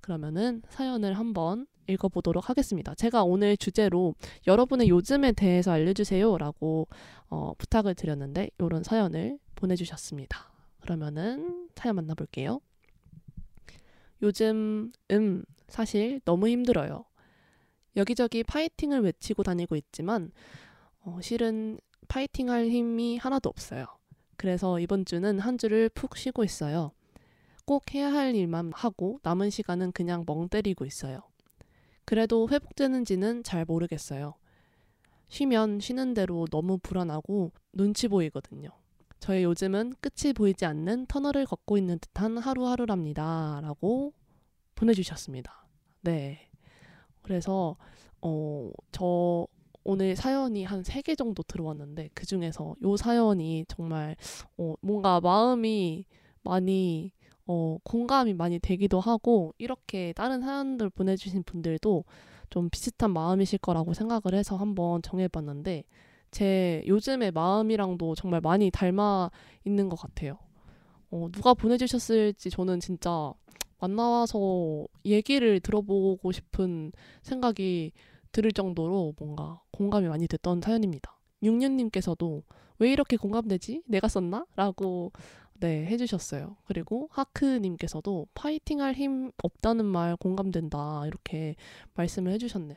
그러면은 0.00 0.62
사연을 0.68 1.14
한번 1.14 1.66
읽어보도록 1.88 2.48
하겠습니다. 2.48 2.94
제가 2.94 3.24
오늘 3.24 3.56
주제로 3.56 4.14
여러분의 4.46 4.88
요즘에 4.88 5.32
대해서 5.32 5.72
알려주세요라고 5.72 6.86
어, 7.28 7.54
부탁을 7.58 7.96
드렸는데 7.96 8.50
이런 8.60 8.84
사연을 8.84 9.40
보내주셨습니다. 9.56 10.52
그러면은 10.78 11.68
사연 11.74 11.96
만나볼게요. 11.96 12.60
요즘 14.22 14.92
음 15.10 15.44
사실 15.66 16.20
너무 16.24 16.46
힘들어요. 16.46 17.04
여기저기 17.98 18.42
파이팅을 18.44 19.02
외치고 19.02 19.42
다니고 19.42 19.76
있지만 19.76 20.30
어, 21.00 21.18
실은 21.20 21.78
파이팅할 22.08 22.70
힘이 22.70 23.18
하나도 23.18 23.48
없어요. 23.50 23.86
그래서 24.36 24.78
이번 24.78 25.04
주는 25.04 25.38
한 25.40 25.58
주를 25.58 25.88
푹 25.90 26.16
쉬고 26.16 26.44
있어요. 26.44 26.92
꼭 27.64 27.92
해야 27.92 28.10
할 28.10 28.34
일만 28.34 28.72
하고 28.74 29.18
남은 29.22 29.50
시간은 29.50 29.92
그냥 29.92 30.24
멍 30.26 30.48
때리고 30.48 30.86
있어요. 30.86 31.20
그래도 32.04 32.48
회복되는지는 32.48 33.42
잘 33.42 33.66
모르겠어요. 33.66 34.34
쉬면 35.28 35.80
쉬는 35.80 36.14
대로 36.14 36.46
너무 36.50 36.78
불안하고 36.78 37.52
눈치 37.72 38.08
보이거든요. 38.08 38.70
저의 39.20 39.44
요즘은 39.44 39.94
끝이 40.00 40.32
보이지 40.32 40.64
않는 40.64 41.06
터널을 41.06 41.44
걷고 41.44 41.76
있는 41.76 41.98
듯한 41.98 42.38
하루하루랍니다. 42.38 43.60
라고 43.62 44.14
보내주셨습니다. 44.74 45.66
네. 46.02 46.47
그래서, 47.28 47.76
어, 48.22 48.70
저 48.92 49.46
오늘 49.84 50.16
사연이 50.16 50.64
한 50.64 50.80
세 50.82 51.02
개 51.02 51.14
정도 51.14 51.42
들어왔는데, 51.42 52.10
그 52.14 52.26
중에서 52.26 52.74
요 52.82 52.96
사연이 52.96 53.64
정말, 53.68 54.16
어, 54.56 54.74
뭔가 54.80 55.20
마음이 55.20 56.06
많이, 56.42 57.12
어, 57.46 57.76
공감이 57.84 58.32
많이 58.34 58.58
되기도 58.58 59.00
하고, 59.00 59.52
이렇게 59.58 60.12
다른 60.14 60.40
사연들 60.40 60.90
보내주신 60.90 61.42
분들도 61.44 62.04
좀 62.50 62.70
비슷한 62.70 63.12
마음이실 63.12 63.58
거라고 63.58 63.92
생각을 63.94 64.34
해서 64.34 64.56
한번 64.56 65.02
정해봤는데, 65.02 65.84
제 66.30 66.82
요즘의 66.86 67.32
마음이랑도 67.32 68.14
정말 68.14 68.40
많이 68.40 68.70
닮아 68.70 69.30
있는 69.66 69.88
것 69.90 69.96
같아요. 70.00 70.38
어, 71.10 71.28
누가 71.32 71.54
보내주셨을지 71.54 72.50
저는 72.50 72.80
진짜 72.80 73.32
만나서 73.80 74.86
얘기를 75.04 75.60
들어보고 75.60 76.32
싶은 76.32 76.92
생각이 77.22 77.92
들을 78.32 78.52
정도로 78.52 79.14
뭔가 79.18 79.60
공감이 79.72 80.08
많이 80.08 80.26
됐던 80.28 80.60
사연입니다. 80.60 81.18
육년님께서도 81.42 82.42
왜 82.80 82.92
이렇게 82.92 83.16
공감되지? 83.16 83.82
내가 83.86 84.08
썼나? 84.08 84.46
라고 84.56 85.12
네, 85.60 85.86
해주셨어요. 85.86 86.56
그리고 86.66 87.08
하크님께서도 87.10 88.28
파이팅 88.34 88.80
할 88.80 88.94
힘 88.94 89.32
없다는 89.42 89.84
말 89.86 90.16
공감된다. 90.16 91.04
이렇게 91.06 91.56
말씀을 91.94 92.32
해주셨네요. 92.32 92.76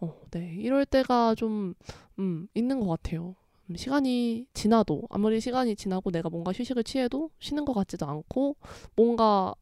어, 0.00 0.14
네. 0.30 0.54
이럴 0.58 0.84
때가 0.84 1.34
좀, 1.34 1.74
음, 2.18 2.48
있는 2.54 2.80
것 2.80 2.86
같아요. 2.88 3.34
음, 3.70 3.76
시간이 3.76 4.46
지나도, 4.52 5.04
아무리 5.10 5.40
시간이 5.40 5.74
지나고 5.76 6.10
내가 6.10 6.28
뭔가 6.28 6.52
휴식을 6.52 6.84
취해도 6.84 7.30
쉬는 7.38 7.64
것 7.64 7.72
같지도 7.72 8.06
않고, 8.06 8.56
뭔가 8.94 9.54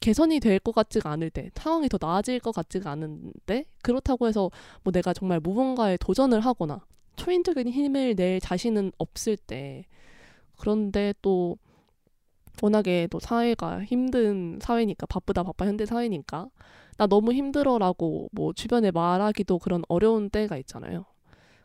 개선이 0.00 0.40
될 0.40 0.58
것 0.60 0.74
같지가 0.74 1.10
않을 1.12 1.30
때, 1.30 1.50
상황이 1.54 1.88
더 1.88 1.98
나아질 2.00 2.40
것 2.40 2.52
같지가 2.54 2.90
않은데, 2.90 3.64
그렇다고 3.82 4.26
해서 4.28 4.50
뭐 4.82 4.92
내가 4.92 5.12
정말 5.14 5.40
무언가에 5.40 5.96
도전을 5.98 6.40
하거나, 6.40 6.84
초인적인 7.16 7.68
힘을 7.68 8.14
낼 8.16 8.40
자신은 8.40 8.92
없을 8.98 9.36
때, 9.36 9.86
그런데 10.58 11.14
또, 11.22 11.56
워낙에 12.62 13.08
또 13.10 13.18
사회가 13.20 13.84
힘든 13.84 14.58
사회니까, 14.62 15.06
바쁘다 15.06 15.42
바빠 15.42 15.66
현대 15.66 15.86
사회니까, 15.86 16.48
나 16.96 17.06
너무 17.06 17.32
힘들어라고 17.32 18.28
뭐 18.32 18.52
주변에 18.52 18.90
말하기도 18.92 19.58
그런 19.58 19.82
어려운 19.88 20.30
때가 20.30 20.56
있잖아요. 20.58 21.04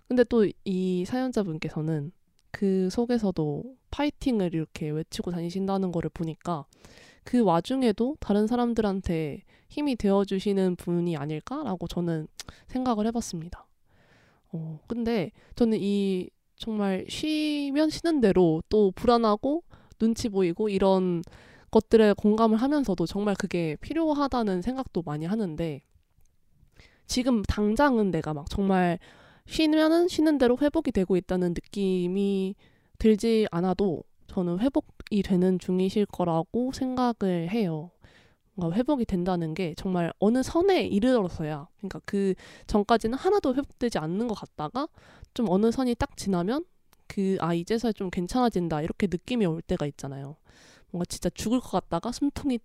근데 0.07 0.23
또 0.23 0.43
이 0.65 1.05
사연자분께서는 1.05 2.11
그 2.51 2.89
속에서도 2.89 3.63
파이팅을 3.91 4.55
이렇게 4.55 4.89
외치고 4.89 5.29
다니신다는 5.31 5.91
거를 5.91 6.09
보니까 6.11 6.65
그 7.23 7.41
와중에도 7.41 8.15
다른 8.19 8.47
사람들한테 8.47 9.43
힘이 9.69 9.95
되어주시는 9.95 10.75
분이 10.77 11.15
아닐까라고 11.17 11.87
저는 11.87 12.27
생각을 12.67 13.05
해봤습니다. 13.07 13.67
어, 14.51 14.79
근데 14.87 15.31
저는 15.55 15.77
이 15.79 16.29
정말 16.55 17.05
쉬면 17.07 17.89
쉬는 17.89 18.19
대로 18.19 18.61
또 18.69 18.91
불안하고 18.91 19.63
눈치 19.99 20.29
보이고 20.29 20.69
이런 20.69 21.21
것들에 21.71 22.13
공감을 22.13 22.57
하면서도 22.57 23.05
정말 23.05 23.35
그게 23.35 23.77
필요하다는 23.81 24.61
생각도 24.61 25.03
많이 25.03 25.25
하는데 25.25 25.81
지금 27.05 27.43
당장은 27.43 28.11
내가 28.11 28.33
막 28.33 28.49
정말 28.49 28.99
쉬면은 29.47 30.07
쉬는 30.07 30.37
대로 30.37 30.57
회복이 30.59 30.91
되고 30.91 31.15
있다는 31.15 31.49
느낌이 31.49 32.55
들지 32.97 33.47
않아도 33.51 34.03
저는 34.29 34.59
회복이 34.59 35.23
되는 35.23 35.59
중이실 35.59 36.05
거라고 36.07 36.71
생각을 36.73 37.49
해요. 37.51 37.91
뭔가 38.53 38.75
회복이 38.77 39.05
된다는 39.05 39.53
게 39.53 39.73
정말 39.77 40.11
어느 40.19 40.43
선에 40.43 40.85
이르러서야 40.87 41.67
그러니까 41.77 42.01
그 42.05 42.33
전까지는 42.67 43.17
하나도 43.17 43.55
회복되지 43.55 43.99
않는 43.99 44.27
것 44.27 44.35
같다가 44.35 44.87
좀 45.33 45.47
어느 45.49 45.71
선이 45.71 45.95
딱 45.95 46.17
지나면 46.17 46.65
그 47.07 47.37
아 47.41 47.53
이제서야 47.53 47.93
좀 47.93 48.09
괜찮아진다 48.11 48.81
이렇게 48.81 49.07
느낌이 49.09 49.45
올 49.45 49.61
때가 49.61 49.85
있잖아요. 49.87 50.35
뭔가 50.91 51.05
진짜 51.05 51.29
죽을 51.29 51.59
것 51.59 51.69
같다가 51.71 52.11
숨통이 52.11 52.59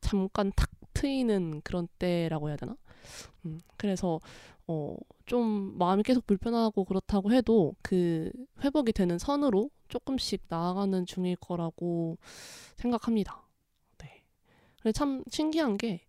잠깐 0.00 0.52
탁 0.56 0.70
트이는 0.94 1.60
그런 1.62 1.88
때라고 1.98 2.48
해야 2.48 2.56
되나? 2.56 2.76
음, 3.44 3.60
그래서 3.76 4.20
어, 4.66 4.96
좀 5.26 5.76
마음이 5.78 6.02
계속 6.02 6.26
불편하고 6.26 6.84
그렇다고 6.84 7.32
해도 7.32 7.74
그 7.82 8.30
회복이 8.62 8.92
되는 8.92 9.18
선으로 9.18 9.70
조금씩 9.88 10.42
나아가는 10.48 11.06
중일 11.06 11.36
거라고 11.36 12.18
생각합니다. 12.76 13.42
네. 13.98 14.24
근데 14.82 14.92
참 14.92 15.22
신기한 15.30 15.76
게 15.76 16.06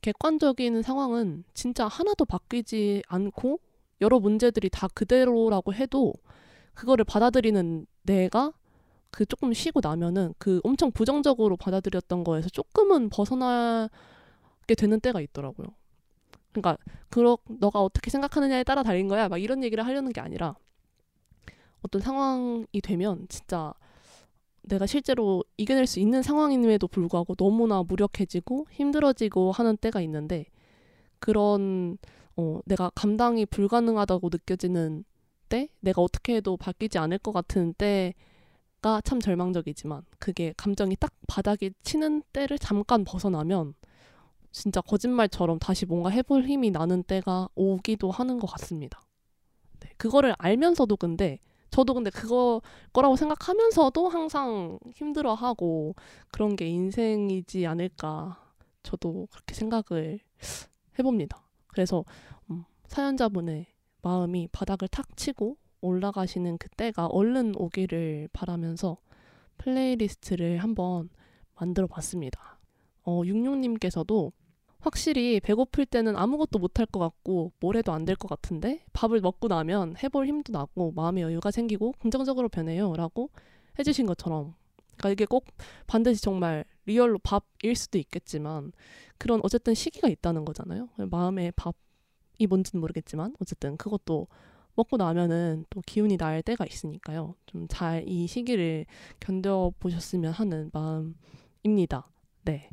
객관적인 0.00 0.82
상황은 0.82 1.44
진짜 1.54 1.86
하나도 1.86 2.24
바뀌지 2.24 3.02
않고 3.06 3.60
여러 4.00 4.18
문제들이 4.18 4.68
다 4.70 4.88
그대로라고 4.88 5.74
해도 5.74 6.12
그거를 6.74 7.04
받아들이는 7.04 7.86
내가 8.02 8.52
그 9.10 9.26
조금 9.26 9.52
쉬고 9.52 9.80
나면은 9.82 10.34
그 10.38 10.60
엄청 10.64 10.90
부정적으로 10.90 11.56
받아들였던 11.56 12.24
거에서 12.24 12.48
조금은 12.48 13.10
벗어나게 13.10 14.74
되는 14.76 14.98
때가 15.00 15.20
있더라고요. 15.20 15.68
그러니까 16.52 16.76
그러 17.08 17.38
너가 17.48 17.82
어떻게 17.82 18.10
생각하느냐에 18.10 18.64
따라 18.64 18.82
달린 18.82 19.08
거야. 19.08 19.28
막 19.28 19.38
이런 19.38 19.64
얘기를 19.64 19.84
하려는 19.84 20.12
게 20.12 20.20
아니라 20.20 20.54
어떤 21.82 22.00
상황이 22.00 22.80
되면 22.82 23.26
진짜 23.28 23.74
내가 24.62 24.86
실제로 24.86 25.42
이겨낼 25.56 25.86
수 25.86 25.98
있는 25.98 26.22
상황임에도 26.22 26.86
불구하고 26.86 27.34
너무나 27.34 27.82
무력해지고 27.82 28.66
힘들어지고 28.70 29.52
하는 29.52 29.76
때가 29.76 30.00
있는데 30.02 30.46
그런 31.18 31.98
어, 32.36 32.60
내가 32.64 32.90
감당이 32.94 33.46
불가능하다고 33.46 34.30
느껴지는 34.32 35.04
때, 35.48 35.68
내가 35.80 36.00
어떻게 36.00 36.36
해도 36.36 36.56
바뀌지 36.56 36.98
않을 36.98 37.18
것 37.18 37.32
같은 37.32 37.74
때참 37.74 39.20
절망적이지만 39.20 40.02
그게 40.18 40.54
감정이 40.56 40.96
딱 40.96 41.12
바닥에 41.28 41.70
치는 41.82 42.22
때를 42.32 42.58
잠깐 42.58 43.04
벗어나면 43.04 43.74
진짜 44.52 44.80
거짓말처럼 44.80 45.58
다시 45.58 45.86
뭔가 45.86 46.10
해볼 46.10 46.44
힘이 46.44 46.70
나는 46.70 47.02
때가 47.02 47.48
오기도 47.54 48.10
하는 48.10 48.38
것 48.38 48.46
같습니다. 48.46 49.00
네, 49.80 49.90
그거를 49.96 50.34
알면서도 50.38 50.96
근데 50.96 51.38
저도 51.70 51.94
근데 51.94 52.10
그거 52.10 52.60
거라고 52.92 53.16
생각하면서도 53.16 54.08
항상 54.08 54.78
힘들어하고 54.94 55.94
그런 56.30 56.54
게 56.54 56.66
인생이지 56.68 57.66
않을까 57.66 58.38
저도 58.82 59.26
그렇게 59.30 59.54
생각을 59.54 60.20
해봅니다. 60.98 61.42
그래서 61.66 62.04
음, 62.50 62.64
사연자분의 62.86 63.66
마음이 64.02 64.48
바닥을 64.52 64.88
탁 64.88 65.16
치고 65.16 65.56
올라가시는 65.80 66.58
그때가 66.58 67.06
얼른 67.06 67.54
오기를 67.56 68.28
바라면서 68.34 68.98
playlist를 69.56 70.58
한번 70.58 71.08
만들어 71.54 71.86
봤습니다. 71.86 72.58
어, 73.04 73.22
66님께서도 73.22 74.32
확실히 74.82 75.40
배고플 75.40 75.86
때는 75.86 76.16
아무것도 76.16 76.58
못할 76.58 76.86
것 76.86 76.98
같고 77.00 77.52
뭘 77.60 77.76
해도 77.76 77.92
안 77.92 78.04
될 78.04 78.16
것 78.16 78.28
같은데 78.28 78.84
밥을 78.92 79.20
먹고 79.20 79.48
나면 79.48 79.96
해볼 80.02 80.26
힘도 80.26 80.52
나고 80.52 80.92
마음의 80.92 81.22
여유가 81.24 81.50
생기고 81.50 81.92
긍정적으로 82.00 82.48
변해요 82.48 82.92
라고 82.94 83.30
해주신 83.78 84.06
것처럼 84.06 84.54
그러니까 84.96 85.10
이게 85.10 85.24
꼭 85.24 85.46
반드시 85.86 86.20
정말 86.22 86.64
real로 86.86 87.18
밥일 87.20 87.74
수도 87.76 87.98
있겠지만 87.98 88.72
그런 89.18 89.40
어쨌든 89.44 89.74
시기가 89.74 90.08
있다는 90.08 90.44
거잖아요. 90.44 90.88
마음의 91.10 91.52
밥이 91.56 92.46
뭔지는 92.48 92.80
모르겠지만 92.80 93.34
어쨌든 93.40 93.76
그것도 93.76 94.26
먹고 94.74 94.96
나면은 94.96 95.64
또 95.70 95.80
기운이 95.86 96.16
날 96.16 96.42
때가 96.42 96.66
있으니까요. 96.66 97.34
좀 97.46 97.66
잘 97.68 98.04
이 98.08 98.26
시기를 98.26 98.86
견뎌 99.20 99.72
보셨으면 99.80 100.32
하는 100.32 100.70
마음입니다. 100.72 102.08
네. 102.44 102.68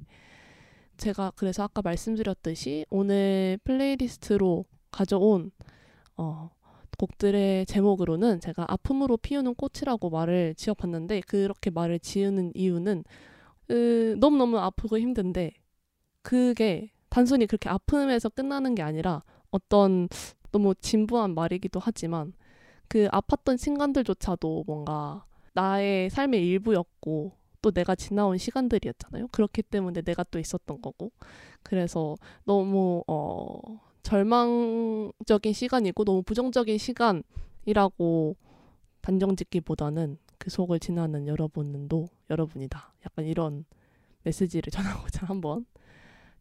제가 0.99 1.31
그래서 1.35 1.63
아까 1.63 1.81
말씀드렸듯이 1.81 2.85
오늘 2.89 3.57
playlist로 3.63 4.65
가져온 4.91 5.51
어, 6.17 6.51
곡들의 6.97 7.65
제목으로는 7.65 8.41
제가 8.41 8.65
아픔으로 8.67 9.17
피우는 9.17 9.55
꽃이라고 9.55 10.09
말을 10.09 10.53
지어봤는데 10.55 11.21
그렇게 11.21 11.69
말을 11.69 11.99
지으는 11.99 12.51
이유는 12.53 13.05
으, 13.71 14.15
너무너무 14.19 14.57
아프고 14.57 14.99
힘든데 14.99 15.53
그게 16.21 16.91
단순히 17.09 17.47
그렇게 17.47 17.69
아픔에서 17.69 18.27
끝나는 18.29 18.75
게 18.75 18.81
아니라 18.81 19.21
어떤 19.51 20.09
너무 20.51 20.75
진부한 20.75 21.33
말이기도 21.33 21.79
하지만 21.81 22.33
그 22.89 23.07
아팠던 23.07 23.57
순간들조차도 23.57 24.65
뭔가 24.67 25.25
나의 25.53 26.09
삶의 26.09 26.45
일부였고 26.45 27.38
또 27.61 27.71
내가 27.71 27.95
지나온 27.95 28.37
시간들이었잖아요. 28.37 29.27
그렇기 29.27 29.63
때문에 29.63 30.01
내가 30.01 30.23
또 30.23 30.39
있었던 30.39 30.81
거고. 30.81 31.11
그래서 31.63 32.15
너무 32.45 33.03
어 33.07 33.59
절망적인 34.03 35.53
시간이고 35.53 36.03
너무 36.03 36.23
부정적인 36.23 36.77
시간이라고 36.77 38.35
단정 39.01 39.35
짓기보다는 39.35 40.17
그 40.37 40.49
속을 40.49 40.79
지나는 40.79 41.27
여러분도 41.27 42.07
여러분이다. 42.29 42.93
약간 43.05 43.25
이런 43.25 43.65
메시지를 44.23 44.71
전하고자 44.71 45.25
한번 45.25 45.65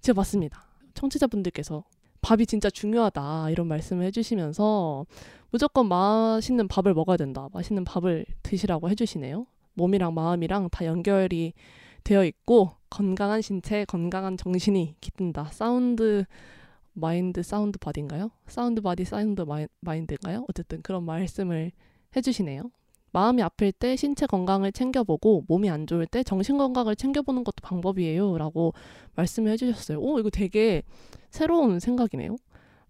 지어봤습니다. 0.01 0.65
청취자분들께서 0.95 1.85
밥이 2.21 2.47
진짜 2.47 2.69
중요하다 2.71 3.51
이런 3.51 3.69
말씀을 3.69 4.05
해주시면서 4.07 5.07
무조건 5.51 5.89
맛있는 5.89 6.69
밥을 6.69 6.95
먹어야 6.95 7.17
된다. 7.17 7.49
맛있는 7.53 7.85
밥을 7.85 8.27
드시라고 8.43 8.91
해주시네요. 8.91 9.47
몸이랑 9.79 10.13
마음이랑 10.13 10.69
다 10.71 10.85
연결이 10.85 11.55
되어 12.05 12.25
있고 12.25 12.73
건강한 12.91 13.41
신체, 13.41 13.85
건강한 13.85 14.37
정신이 14.37 14.97
깃든다. 15.01 15.51
sound 15.53 16.25
mind 16.93 17.43
sound 17.43 17.79
body인가요? 17.79 18.31
sound 18.49 18.81
body 18.81 19.05
sound 19.05 19.45
mind인가요? 19.81 20.45
어쨌든 20.49 20.83
그런 20.83 21.05
말씀을 21.05 21.71
해주시네요. 22.17 22.71
마음이 23.13 23.41
아플 23.43 23.73
때 23.73 23.97
신체 23.97 24.27
건강을 24.27 24.73
챙겨보고 24.73 25.45
몸이 25.49 25.71
안 25.71 25.87
좋을 25.87 26.07
때 26.07 26.23
정신 26.23 26.59
건강을 26.59 26.97
챙겨보는 26.97 27.45
것도 27.45 27.57
방법이에요. 27.63 28.37
라고 28.37 28.75
말씀을 29.15 29.53
해주셨어요. 29.53 29.99
오, 30.01 30.19
이거 30.19 30.29
되게 30.29 30.83
새로운 31.31 31.79
생각이네요. 31.81 32.37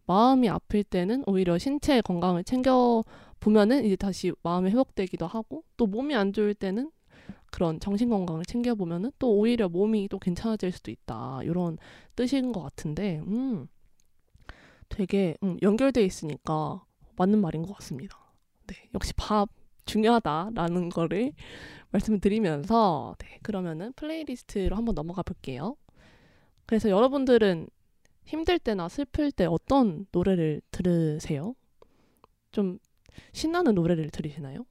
마음이 0.06 0.48
아플 0.48 0.82
때는 0.82 1.22
오히려 1.26 1.58
신체 1.58 2.00
건강을 2.00 2.44
챙겨 2.44 3.04
보면은 3.40 3.84
이제 3.84 3.96
다시 3.96 4.32
마음이 4.42 4.70
회복되기도 4.70 5.26
하고 5.26 5.64
또 5.76 5.86
몸이 5.86 6.14
안 6.14 6.32
좋을 6.32 6.54
때는 6.54 6.90
그런 7.50 7.80
정신 7.80 8.08
건강을 8.10 8.44
챙겨 8.44 8.74
보면은 8.74 9.10
또 9.18 9.34
오히려 9.34 9.68
몸이 9.68 10.08
또 10.08 10.18
괜찮아질 10.18 10.72
수도 10.72 10.90
있다. 10.90 11.40
이런 11.44 11.78
뜻인 12.14 12.52
것 12.52 12.62
같은데, 12.62 13.20
음, 13.26 13.68
되게 14.88 15.36
음, 15.42 15.56
연결돼 15.62 16.04
있으니까 16.04 16.84
맞는 17.16 17.40
말인 17.40 17.62
것 17.62 17.74
같습니다. 17.74 18.18
네, 18.66 18.76
역시 18.94 19.12
밥 19.14 19.48
중요하다라는 19.86 20.90
거를 20.90 21.32
말씀을 21.90 22.20
드리면서 22.20 23.16
네, 23.18 23.38
그러면은 23.42 23.92
플레이리스트로 23.94 24.76
한번 24.76 24.94
넘어가 24.94 25.22
볼게요. 25.22 25.76
그래서 26.66 26.90
여러분들은 26.90 27.68
힘들 28.26 28.58
때나 28.58 28.90
슬플 28.90 29.32
때 29.32 29.46
어떤 29.46 30.06
노래를 30.12 30.60
들으세요? 30.70 31.54
좀 32.52 32.78
신나는 33.32 33.74
노래를 33.74 34.10
들으시나요? 34.10 34.64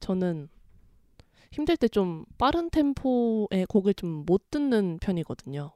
저는 0.00 0.48
힘들 1.52 1.76
때 1.76 1.88
좀 1.88 2.24
빠른 2.38 2.70
템포의 2.70 3.66
곡을 3.68 3.94
좀 3.94 4.24
못 4.26 4.50
듣는 4.50 4.98
편이거든요. 5.00 5.72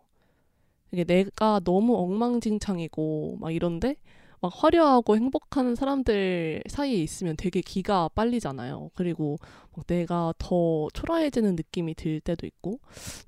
이게 0.92 1.04
내가 1.04 1.60
너무 1.64 1.96
엉망진창이고 1.96 3.38
막 3.40 3.50
이런데 3.52 3.96
막 4.40 4.52
화려하고 4.54 5.16
행복한 5.16 5.74
사람들 5.74 6.62
사이에 6.68 6.94
있으면 7.02 7.36
되게 7.36 7.60
기가 7.60 8.08
빨리잖아요. 8.14 8.90
그리고 8.94 9.36
내가 9.86 10.32
더 10.38 10.88
초라해지는 10.94 11.56
느낌이 11.56 11.94
들 11.94 12.20
때도 12.20 12.46
있고 12.46 12.78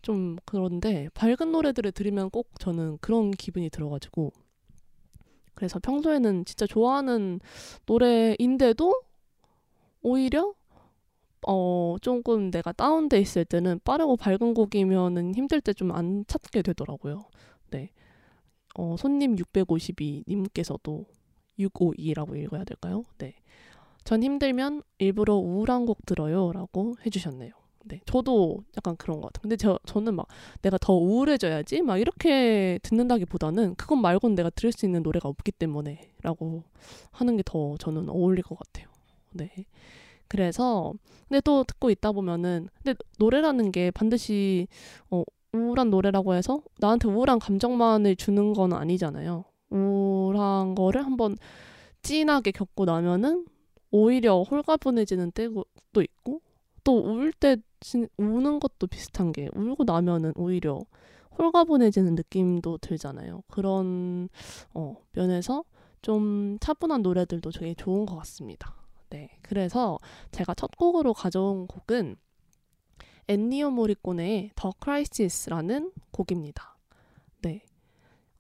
좀 0.03 0.37
그런데 0.45 1.09
밝은 1.15 1.51
노래들을 1.53 1.93
들으면 1.93 2.31
꼭 2.31 2.51
저는 2.61 2.99
그런 3.01 3.31
기분이 3.33 3.71
들어가지고 3.71 4.33
그래서 5.59 5.81
평소에는 5.81 6.45
진짜 6.45 6.67
좋아하는 6.69 7.41
노래인데도 7.87 8.95
오히려 10.03 10.55
어 11.47 11.97
조금 12.01 12.51
내가 12.53 12.71
다운돼 12.73 13.19
있을 13.21 13.45
때는 13.45 13.81
빠르고 13.85 14.17
밝은 14.17 14.55
곡이면은 14.55 15.35
힘들 15.35 15.61
때 15.61 15.73
좀 15.73 15.91
안 15.93 16.25
찾게 16.29 16.63
되더라고요. 16.63 17.25
네. 17.71 17.91
어, 18.77 18.95
손님 18.97 19.37
652 19.37 20.25
님께서도 20.29 21.07
652라고 21.59 22.37
읽어야 22.41 22.63
될까요? 22.65 23.03
네. 23.19 23.35
전 24.05 24.23
힘들면 24.23 24.83
일부러 24.99 25.35
우울한 25.35 25.87
곡 25.87 26.07
들어요. 26.07 26.53
라고 26.53 26.95
해 27.05 27.11
주셨네요. 27.11 27.53
네. 27.89 28.01
저도 28.07 28.59
약간 28.77 28.97
그런 28.97 29.21
것 29.21 29.29
같아요. 29.29 29.43
근데 29.43 29.57
저, 29.57 29.79
저는 29.87 30.15
막 30.15 30.27
내가 30.63 30.79
더 30.79 30.95
우울해져야지? 30.95 31.83
막 31.83 31.99
이렇게 31.99 32.79
듣는다기보다는 32.83 33.75
그것 33.77 33.97
말고는 33.97 34.35
내가 34.37 34.51
들을 34.51 34.73
수 34.73 34.87
있는 34.87 35.03
노래가 35.03 35.29
없기 35.29 35.53
때문에 35.53 36.11
라고 36.23 36.63
하는 37.13 37.37
게 37.37 37.43
더 37.45 37.77
저는 37.79 38.09
어울릴 38.11 38.43
것 38.43 38.59
같아요. 38.59 38.89
네. 39.33 39.51
그래서 40.29 40.93
근데 41.29 41.41
또 41.41 41.65
듣고 41.65 41.91
있다 41.91 42.13
보면은 42.13 42.69
근데 42.83 42.99
노래라는 43.19 43.73
게 43.73 43.91
반드시 43.91 44.69
어 45.11 45.25
우울한 45.53 45.89
노래라고 45.91 46.35
해서 46.35 46.61
나한테 46.79 47.09
우울한 47.09 47.39
감정만을 47.39 48.17
주는 48.17 48.53
건 48.53 48.73
아니잖아요. 48.75 49.45
우울한 49.71 50.75
거를 50.75 51.05
한번 51.05 51.37
찐하게 52.03 52.53
겪고 52.53 52.85
나면은 52.85 53.47
오히려 53.91 54.43
홀가분해지는 54.43 55.33
때도 55.33 55.65
있고 56.03 56.43
또 56.85 57.03
울 57.03 57.33
때 57.33 57.57
우는 58.17 58.61
것도 58.61 58.87
비슷한 58.87 59.33
게 59.33 59.49
울고 59.55 59.85
나면은 59.85 60.33
오히려 60.37 60.81
홀가분해지는 61.39 62.15
느낌도 62.17 62.79
들잖아요. 62.79 63.43
그런 63.49 64.29
어, 64.75 64.97
면에서 65.13 65.65
좀 66.03 66.59
차분한 66.61 67.03
노래들도 67.03 67.51
되게 67.51 67.75
좋은 67.75 68.07
것 68.07 68.17
같습니다. 68.17 68.75
네, 69.11 69.39
그래서 69.43 69.99
제가 70.33 70.55
첫 70.55 70.71
곡으로 70.77 71.15
가져온 71.15 71.67
곡은 71.67 72.17
엔니오 73.29 73.71
모리꼬네의 73.71 74.53
The 74.55 74.73
Crisis라는 74.81 75.93
곡입니다. 76.11 76.79
네. 77.43 77.63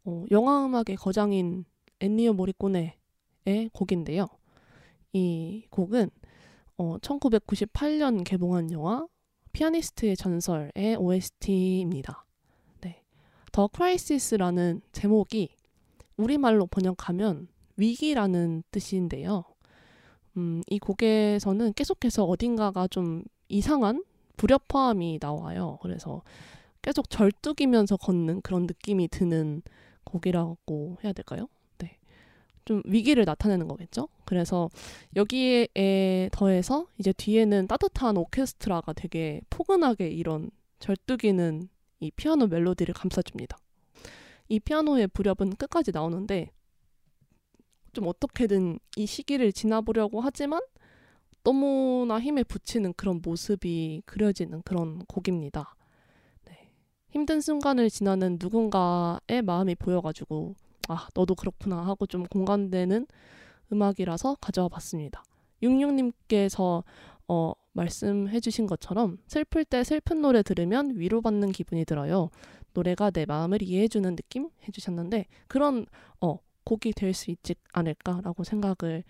어, 0.05 0.24
영화 0.31 0.64
음악의 0.64 0.96
거장인 0.98 1.64
엔니오 2.01 2.33
모리꼬네의 2.33 2.94
곡인데요. 3.72 4.27
이 5.12 5.66
곡은 5.70 6.11
어, 6.79 6.97
1998년 6.99 8.23
개봉한 8.25 8.71
영화 8.71 9.07
피아니스트의 9.53 10.17
전설의 10.17 10.97
OST입니다. 10.97 12.25
네. 12.81 13.03
더 13.51 13.67
크라이시스라는 13.67 14.83
제목이 14.93 15.51
우리말로 16.17 16.67
번역하면 16.67 17.49
위기라는 17.77 18.62
뜻인데요. 18.71 19.45
음, 20.37 20.62
이 20.69 20.79
곡에서는 20.79 21.73
계속해서 21.73 22.25
어딘가가 22.25 22.87
좀 22.87 23.25
이상한 23.49 24.05
불협화음이 24.37 25.19
나와요. 25.21 25.79
그래서 25.83 26.23
계속 26.81 27.11
절뚝이면서 27.11 27.97
걷는 27.97 28.43
그런 28.43 28.67
느낌이 28.67 29.09
드는 29.09 29.62
곡이라고 30.05 30.99
해야 31.03 31.12
될까요? 31.12 31.49
네. 32.68 32.74
좀 32.74 32.83
위기를 32.85 33.24
나타내는 33.24 33.66
거겠죠? 33.66 34.09
그래서 34.26 34.68
여기에 35.16 36.28
더해서 36.33 36.87
이제 36.98 37.14
뒤에는 37.14 37.66
따뜻한 37.66 38.18
오케스트라가 38.18 38.92
되게 38.92 39.40
포근하게 39.48 40.09
이런 40.09 40.50
절뚝이는 40.78 41.68
이 42.00 42.11
피아노 42.11 42.46
멜로디를 42.46 42.92
감싸줍니다. 42.92 43.57
이 44.48 44.61
피아노의 44.61 45.09
불협은 45.09 45.57
끝까지 45.57 45.92
나오는데 45.92 46.50
좀 47.94 48.07
어떻게든 48.07 48.78
이 48.96 49.07
시기를 49.07 49.52
지나보려고 49.52 50.20
하지만 50.20 50.61
너무나 51.42 52.20
힘에 52.20 52.42
붙이는 52.42 52.92
그런 52.94 53.20
모습이 53.24 54.02
그려지는 54.04 54.61
그런 54.62 54.98
곡입니다. 55.07 55.74
네. 56.44 56.70
힘든 57.09 57.40
순간을 57.40 57.88
지나는 57.88 58.37
누군가의 58.38 59.40
마음이 59.42 59.74
보여가지고 59.74 60.54
아 60.88 61.09
너도 61.14 61.35
그렇구나 61.35 61.87
하고 61.87 62.07
좀 62.07 62.25
공감되는 62.25 63.07
음악이라서 63.73 64.37
가져와 64.41 64.69
봤습니다. 64.69 65.23
66님께서 65.62 66.85
어, 67.29 67.53
말씀해 67.73 68.41
주신 68.41 68.67
것처럼 68.67 69.19
슬플 69.27 69.64
때 69.64 69.85
슬픈 69.85 70.23
노래 70.23 70.43
들으면 70.43 70.93
위로받는 70.99 71.53
기분이 71.53 71.85
들어요. 71.85 72.31
노래가 72.73 73.11
내 73.11 73.27
마음을 73.27 73.62
이해해 73.62 73.88
주는 73.88 74.14
느낌 74.17 74.51
해 74.62 74.73
주셨는데 74.73 75.27
그런 75.47 75.87
어 76.21 76.38
곡이 76.64 76.93
될 76.93 77.14
수 77.14 77.31
있지 77.31 77.55
않을까라고 77.73 78.45
생각을 78.45 79.05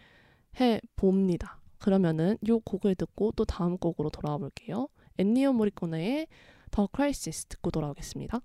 해 0.61 0.81
봅니다. 0.97 1.61
그러면은 1.79 2.37
이 2.43 2.51
곡을 2.65 2.95
듣고 2.95 3.33
또 3.33 3.45
다음 3.45 3.79
곡으로 3.79 4.11
돌아와 4.11 4.39
볼게요. 4.39 4.89
엔니오 5.19 5.53
모리코네의 5.53 6.27
더 6.71 6.87
크라이시스 6.89 7.47
듣고 7.47 7.71
돌아오겠습니다. 7.71 8.41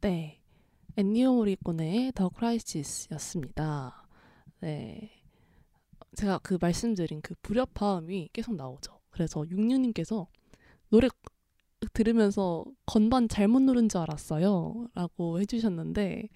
네. 0.00 0.40
엔니오 0.96 1.34
모리코네의 1.34 2.12
더 2.14 2.28
크라이시스였습니다. 2.30 4.06
네. 4.60 5.10
제가 6.16 6.38
그 6.38 6.58
말씀드린 6.60 7.20
그 7.22 7.34
불협화음이 7.42 8.30
계속 8.32 8.54
나오죠. 8.56 8.98
그래서 9.10 9.44
육류님께서 9.48 10.26
노래 10.88 11.08
들으면서 11.94 12.64
건반 12.86 13.28
잘못 13.28 13.60
누른 13.62 13.88
줄 13.88 14.00
알았어요. 14.00 14.88
라고 14.94 15.40
해주셨는데, 15.40 16.28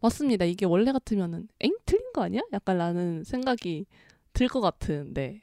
맞습니다. 0.00 0.44
이게 0.44 0.66
원래 0.66 0.92
같으면은, 0.92 1.48
엥? 1.60 1.72
틀린 1.86 2.12
거 2.12 2.22
아니야? 2.22 2.42
약간 2.52 2.78
라는 2.78 3.24
생각이 3.24 3.86
들 4.32 4.48
것 4.48 4.60
같은데, 4.60 5.42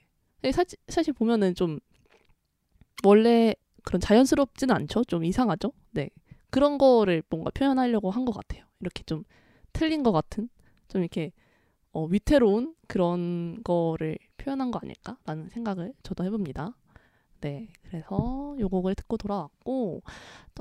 사실, 0.53 0.77
사실 0.87 1.13
보면은 1.13 1.55
좀, 1.55 1.79
원래 3.03 3.55
그런 3.83 3.99
자연스럽지는 4.01 4.75
않죠? 4.75 5.03
좀 5.05 5.23
이상하죠? 5.23 5.71
네. 5.91 6.09
그런 6.51 6.77
거를 6.77 7.23
뭔가 7.29 7.51
표현하려고 7.51 8.11
한 8.11 8.25
것 8.25 8.33
같아요. 8.33 8.65
이렇게 8.81 9.03
좀 9.03 9.23
틀린 9.73 10.03
것 10.03 10.11
같은, 10.11 10.49
좀 10.87 11.01
이렇게 11.01 11.31
어, 11.91 12.05
위태로운 12.05 12.75
그런 12.87 13.61
거를 13.63 14.17
표현한 14.37 14.71
거 14.71 14.79
아닐까라는 14.83 15.49
생각을 15.49 15.93
저도 16.03 16.23
해봅니다. 16.25 16.75
네, 17.41 17.69
그래서 17.83 18.55
요 18.59 18.69
곡을 18.69 18.95
듣고 18.95 19.17
돌아왔고, 19.17 20.01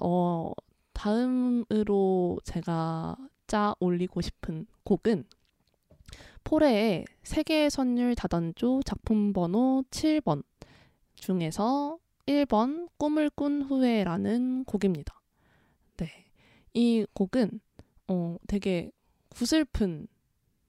어, 0.01 0.53
다음으로 0.92 2.38
제가 2.44 3.16
짜 3.46 3.74
올리고 3.81 4.20
싶은 4.20 4.66
곡은 4.85 5.24
포레의 6.44 7.05
세계 7.22 7.68
선율 7.70 8.14
다단조 8.14 8.83
작품 8.85 9.33
번호 9.33 9.85
7번 9.90 10.42
중에서 11.14 11.98
1번 12.27 12.88
꿈을 12.98 13.31
꾼 13.31 13.62
후에라는 13.62 14.64
곡입니다. 14.64 15.17
네. 16.78 16.82
이 16.82 17.06
곡은 17.12 17.60
어, 18.06 18.36
되게 18.46 18.92
구슬픈 19.30 20.06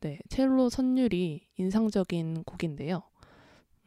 네, 0.02 0.18
첼로 0.28 0.70
선율이 0.70 1.48
인상적인 1.58 2.46
곡인데요. 2.46 3.04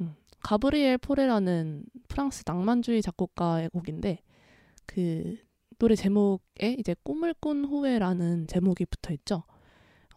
음, 0.00 0.14
가브리엘 0.40 0.98
포레라는 0.98 1.85
프랑스 2.06 2.44
낭만주의 2.46 3.02
작곡가의 3.02 3.70
곡인데 3.70 4.20
그 4.87 5.37
노래 5.78 5.96
제목에 5.96 6.76
이제 6.78 6.94
꿈을 7.02 7.35
꾼 7.40 7.64
후에라는 7.64 8.46
제목이 8.46 8.85
붙어 8.85 9.12
있죠. 9.14 9.42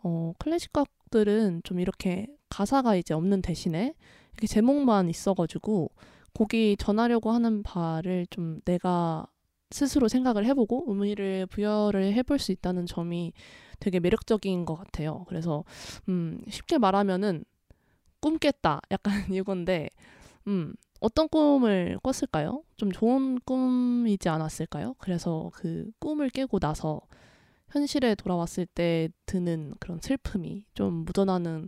어, 0.03 0.33
클래식 0.37 0.73
곡들은 0.73 1.61
좀 1.63 1.79
이렇게 1.79 2.27
가사가 2.49 2.95
이제 2.95 3.15
없는 3.15 3.41
대신에 3.41 3.95
이렇게 4.33 4.45
제목만 4.45 5.09
있어가지고 5.09 5.89
곡이 6.35 6.75
전하려고 6.77 7.31
하는 7.31 7.63
바를 7.63 8.27
좀 8.29 8.59
내가 8.65 9.25
스스로 9.71 10.07
생각을 10.07 10.45
해보고 10.45 10.85
의미를 10.87 11.45
부여를 11.47 12.13
해볼 12.13 12.39
수 12.39 12.51
있다는 12.51 12.85
점이 12.85 13.33
되게 13.79 13.99
매력적인 13.99 14.65
것 14.65 14.75
같아요. 14.75 15.25
그래서 15.27 15.63
음, 16.07 16.39
쉽게 16.49 16.77
말하면은 16.77 17.43
꿈 18.19 18.37
깼다 18.39 18.81
약간 18.91 19.13
이건데 19.33 19.89
음, 20.47 20.73
어떤 20.99 21.27
꿈을 21.27 21.99
꿨을까요? 22.01 22.63
좀 22.77 22.91
좋은 22.91 23.39
꿈이지 23.39 24.29
않았을까요? 24.29 24.95
그래서 24.97 25.51
그 25.53 25.91
꿈을 25.99 26.29
깨고 26.29 26.59
나서 26.59 27.01
현실에 27.69 28.15
돌아왔을 28.15 28.65
때 28.65 29.09
드는 29.25 29.73
그런 29.79 29.99
슬픔이 30.01 30.65
좀 30.73 31.05
묻어나는 31.05 31.67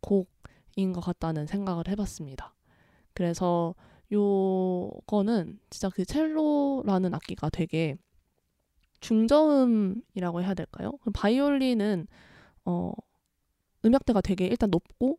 곡인 0.00 0.92
것 0.92 1.00
같다는 1.00 1.46
생각을 1.46 1.88
해봤습니다. 1.88 2.54
그래서 3.12 3.74
요거는 4.12 5.58
진짜 5.70 5.88
그 5.88 6.04
첼로라는 6.04 7.14
악기가 7.14 7.50
되게 7.50 7.96
중저음이라고 9.00 10.42
해야 10.42 10.54
될까요? 10.54 10.92
바이올린은 11.12 12.06
어 12.64 12.92
음역대가 13.84 14.20
되게 14.20 14.46
일단 14.46 14.70
높고 14.70 15.18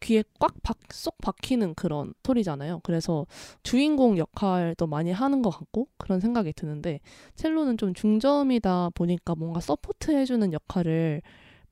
귀에 0.00 0.22
꽉쏙 0.38 1.18
박히는 1.18 1.74
그런 1.74 2.14
소리잖아요. 2.22 2.80
그래서 2.84 3.26
주인공 3.62 4.16
역할도 4.16 4.86
많이 4.86 5.10
하는 5.10 5.42
것 5.42 5.50
같고 5.50 5.88
그런 5.96 6.20
생각이 6.20 6.52
드는데 6.52 7.00
첼로는 7.34 7.76
좀 7.78 7.94
중저음이다 7.94 8.90
보니까 8.94 9.34
뭔가 9.34 9.60
support 9.60 10.12
해주는 10.12 10.52
역할을 10.52 11.22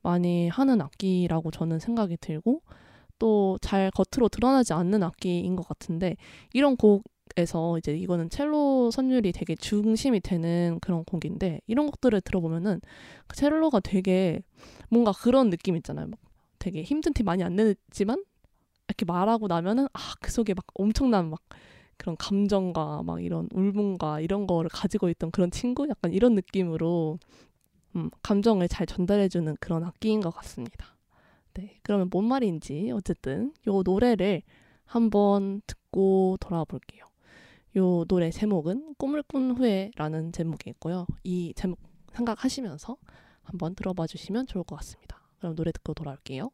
많이 0.03 0.49
하는 0.49 0.81
악기라고 0.81 1.51
저는 1.51 1.79
생각이 1.79 2.17
들고 2.21 2.63
또 3.19 3.57
잘 3.63 3.91
겉으로 3.93 4.29
드러나지 4.29 4.73
않는 4.73 5.03
악기인 5.03 5.57
것 5.57 5.67
같은데 5.69 6.17
이런 6.53 6.77
곡에서 6.77 7.79
이제 7.79 7.97
이거는 7.97 8.31
첼로 8.31 8.91
선율이 8.91 9.33
되게 9.33 9.55
중심이 9.57 10.21
되는 10.21 10.79
그런 10.81 11.05
곡인데 11.05 11.61
이런 11.67 11.87
곡들을 11.87 12.21
들어보면은 12.21 12.81
그 13.27 13.37
첼로가 13.37 13.81
되게 13.81 14.41
뭔가 14.91 15.13
그런 15.13 15.51
느낌 15.51 15.77
있잖아요. 15.77 16.07
막 16.09 16.19
되게 16.59 16.83
힘든 16.83 17.13
티 17.13 17.23
많이 17.23 17.43
안 17.45 17.57
내지만 17.57 18.23
이렇게 18.89 19.05
말하고 19.05 19.49
나면은 19.49 19.87
아 19.93 19.99
그 20.21 20.31
속에 20.33 20.55
막 20.55 20.65
엄청난 20.75 21.31
막 21.31 21.41
그런 21.99 22.17
감정과 22.17 23.03
막 23.05 23.23
이런 23.23 23.49
울분과 23.55 24.21
이런 24.21 24.47
거를 24.47 24.69
가지고 24.71 25.09
있던 25.11 25.31
그런 25.31 25.51
친구 25.51 25.89
약간 25.89 26.13
이런 26.13 26.35
느낌으로 26.35 27.19
음, 27.97 28.11
감정을 28.23 28.69
잘 28.69 28.87
전달해주는 28.87 29.57
그런 29.61 29.85
악기인 29.85 30.21
것 30.21 30.31
같습니다. 30.31 30.96
네, 31.57 31.79
그러면 31.83 32.11
뭔 32.11 32.27
말인지 32.27 32.90
어쨌든 32.92 33.55
요 33.66 33.83
노래를 33.83 34.42
한번 34.85 35.62
듣고 35.66 36.37
돌아와 36.38 36.64
볼게요. 36.64 37.05
요 37.77 38.05
노래 38.05 38.31
제목은 38.31 38.95
꿈을 38.99 39.23
꾼 39.23 39.53
후에라는 39.57 40.33
제목이 40.33 40.71
있고요. 40.71 41.07
이 41.25 41.55
제목 41.57 41.79
생각하시면서 42.12 42.97
한번 43.42 43.75
들어봐 43.75 44.07
주시면 44.07 44.47
좋을 44.47 44.64
것 44.64 44.77
같습니다. 44.77 45.21
그럼 45.38 45.55
노래 45.55 45.73
듣고 45.73 45.95
돌아올게요. 45.95 46.51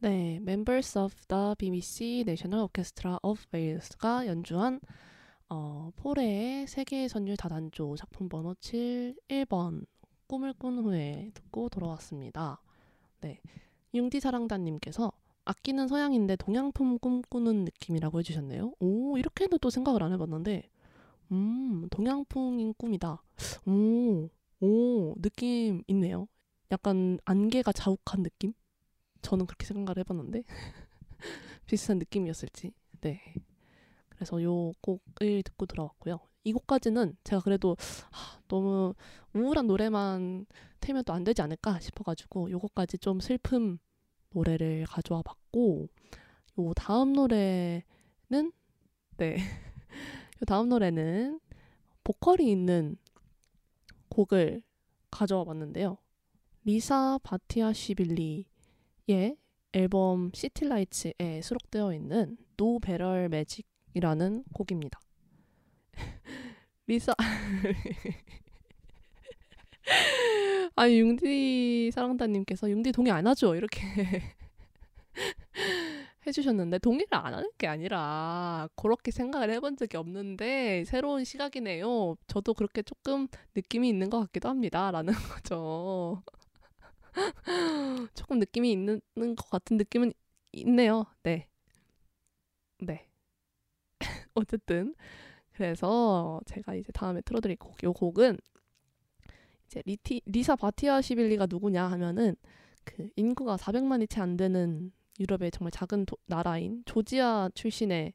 네, 0.00 0.36
Members 0.36 0.96
of 0.96 1.12
the 1.26 1.56
BBC 1.58 2.20
National 2.20 2.62
Orchestra 2.62 3.18
of 3.20 3.44
Wales가 3.52 4.28
연주한 4.28 4.78
어, 5.48 5.90
포레의 5.96 6.68
세계의 6.68 7.08
선율 7.08 7.36
다단조 7.36 7.96
작품 7.96 8.28
번호 8.28 8.54
7 8.60 9.16
1번 9.26 9.86
꿈을 10.28 10.52
꾼 10.52 10.78
후에 10.78 11.32
듣고 11.34 11.68
돌아왔습니다. 11.68 12.62
네, 13.22 13.40
융디 13.92 14.20
사랑단님께서 14.20 15.10
아끼는 15.44 15.88
서양인데 15.88 16.36
동양품 16.36 16.98
꿈꾸는 17.00 17.64
느낌이라고 17.64 18.20
해주셨네요. 18.20 18.74
오, 18.78 19.18
이렇게는 19.18 19.58
또 19.60 19.68
생각을 19.68 20.04
안 20.04 20.12
해봤는데, 20.12 20.68
음, 21.32 21.88
동양풍인 21.90 22.74
꿈이다. 22.74 23.20
오, 23.66 24.28
오, 24.60 25.14
느낌 25.20 25.82
있네요. 25.88 26.28
약간 26.70 27.18
안개가 27.24 27.72
자욱한 27.72 28.22
느낌? 28.22 28.52
저는 29.22 29.46
그렇게 29.46 29.66
생각을 29.66 29.98
해봤는데 29.98 30.42
비슷한 31.66 31.98
느낌이었을지. 31.98 32.72
네. 33.00 33.34
그래서 34.08 34.42
요 34.42 34.72
곡을 34.80 35.42
듣고 35.44 35.66
들어왔고요. 35.66 36.18
이 36.44 36.52
곡까지는 36.52 37.16
제가 37.24 37.42
그래도 37.42 37.76
하, 38.10 38.40
너무 38.48 38.94
우울한 39.34 39.66
노래만 39.66 40.46
틀면 40.80 41.04
또 41.04 41.12
안 41.12 41.24
되지 41.24 41.42
않을까 41.42 41.78
싶어가지고 41.80 42.50
요곡까지 42.50 42.98
좀 42.98 43.20
슬픔 43.20 43.78
노래를 44.30 44.86
가져와 44.86 45.22
봤고 45.22 45.88
요 46.58 46.72
다음 46.74 47.12
노래는 47.12 47.82
네. 49.16 49.36
요 50.40 50.44
다음 50.46 50.68
노래는 50.68 51.40
보컬이 52.04 52.50
있는 52.50 52.96
곡을 54.08 54.62
가져와 55.10 55.44
봤는데요. 55.44 55.98
리사 56.64 57.18
바티아시빌리의 57.22 59.36
앨범 59.72 60.30
City 60.34 60.73
Lights에 60.73 61.40
수록되어 61.42 61.94
있는 61.94 62.36
No 62.56 62.78
Better 62.78 63.30
Magic이라는 63.30 64.44
곡입니다. 64.52 65.00
리사 66.86 67.14
아니 70.76 71.00
융디 71.00 71.90
사랑다님께서 71.92 72.70
융디 72.70 72.92
동의 72.92 73.12
안 73.12 73.26
하죠 73.26 73.54
이렇게 73.54 73.80
해주셨는데 76.26 76.78
동의를 76.78 77.08
안 77.12 77.34
하는 77.34 77.50
게 77.56 77.66
아니라 77.66 78.68
그렇게 78.76 79.10
생각을 79.10 79.50
해본 79.50 79.76
적이 79.76 79.96
없는데 79.96 80.84
새로운 80.84 81.24
시각이네요. 81.24 82.16
저도 82.26 82.52
그렇게 82.52 82.82
조금 82.82 83.28
느낌이 83.54 83.88
있는 83.88 84.10
것 84.10 84.20
같기도 84.20 84.50
합니다라는 84.50 85.14
거죠. 85.14 86.22
조금 88.14 88.38
느낌이 88.38 88.70
있는 88.72 89.00
것 89.16 89.50
같은 89.50 89.76
느낌은 89.76 90.12
있네요. 90.52 91.06
네. 91.22 91.48
네. 92.80 93.08
어쨌든 94.34 94.94
그래서 95.52 96.40
제가 96.46 96.74
이제 96.74 96.92
다음에 96.92 97.20
틀어드릴 97.22 97.56
곡, 97.56 97.82
요 97.82 97.92
곡은 97.92 98.38
이제 99.66 99.82
리티, 99.86 100.22
리사 100.26 100.56
바티아시빌리가 100.56 101.46
누구냐 101.50 101.84
하면은 101.86 102.36
그 102.84 103.10
인구가 103.16 103.56
400만이 103.56 104.08
채 104.08 104.20
안 104.20 104.36
되는 104.36 104.92
유럽의 105.20 105.50
정말 105.50 105.72
작은 105.72 106.06
도, 106.06 106.16
나라인 106.26 106.82
조지아 106.86 107.50
출신의 107.54 108.12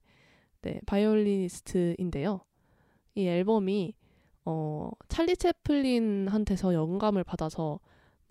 네, 0.61 0.79
바이올리니스트인데요. 0.85 2.41
이 3.15 3.27
앨범이 3.27 3.93
어, 4.45 4.91
찰리 5.09 5.35
채플린한테서 5.37 6.73
영감을 6.73 7.23
받아서 7.23 7.79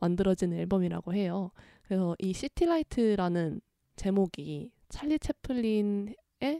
만들어진 0.02 0.52
앨범이라고 0.52 1.14
해요. 1.14 1.52
그래서 1.84 2.16
이 2.18 2.32
City 2.32 2.66
Light라는 2.66 3.60
제목이 3.94 4.72
찰리 4.88 5.18
채플린의 5.18 6.16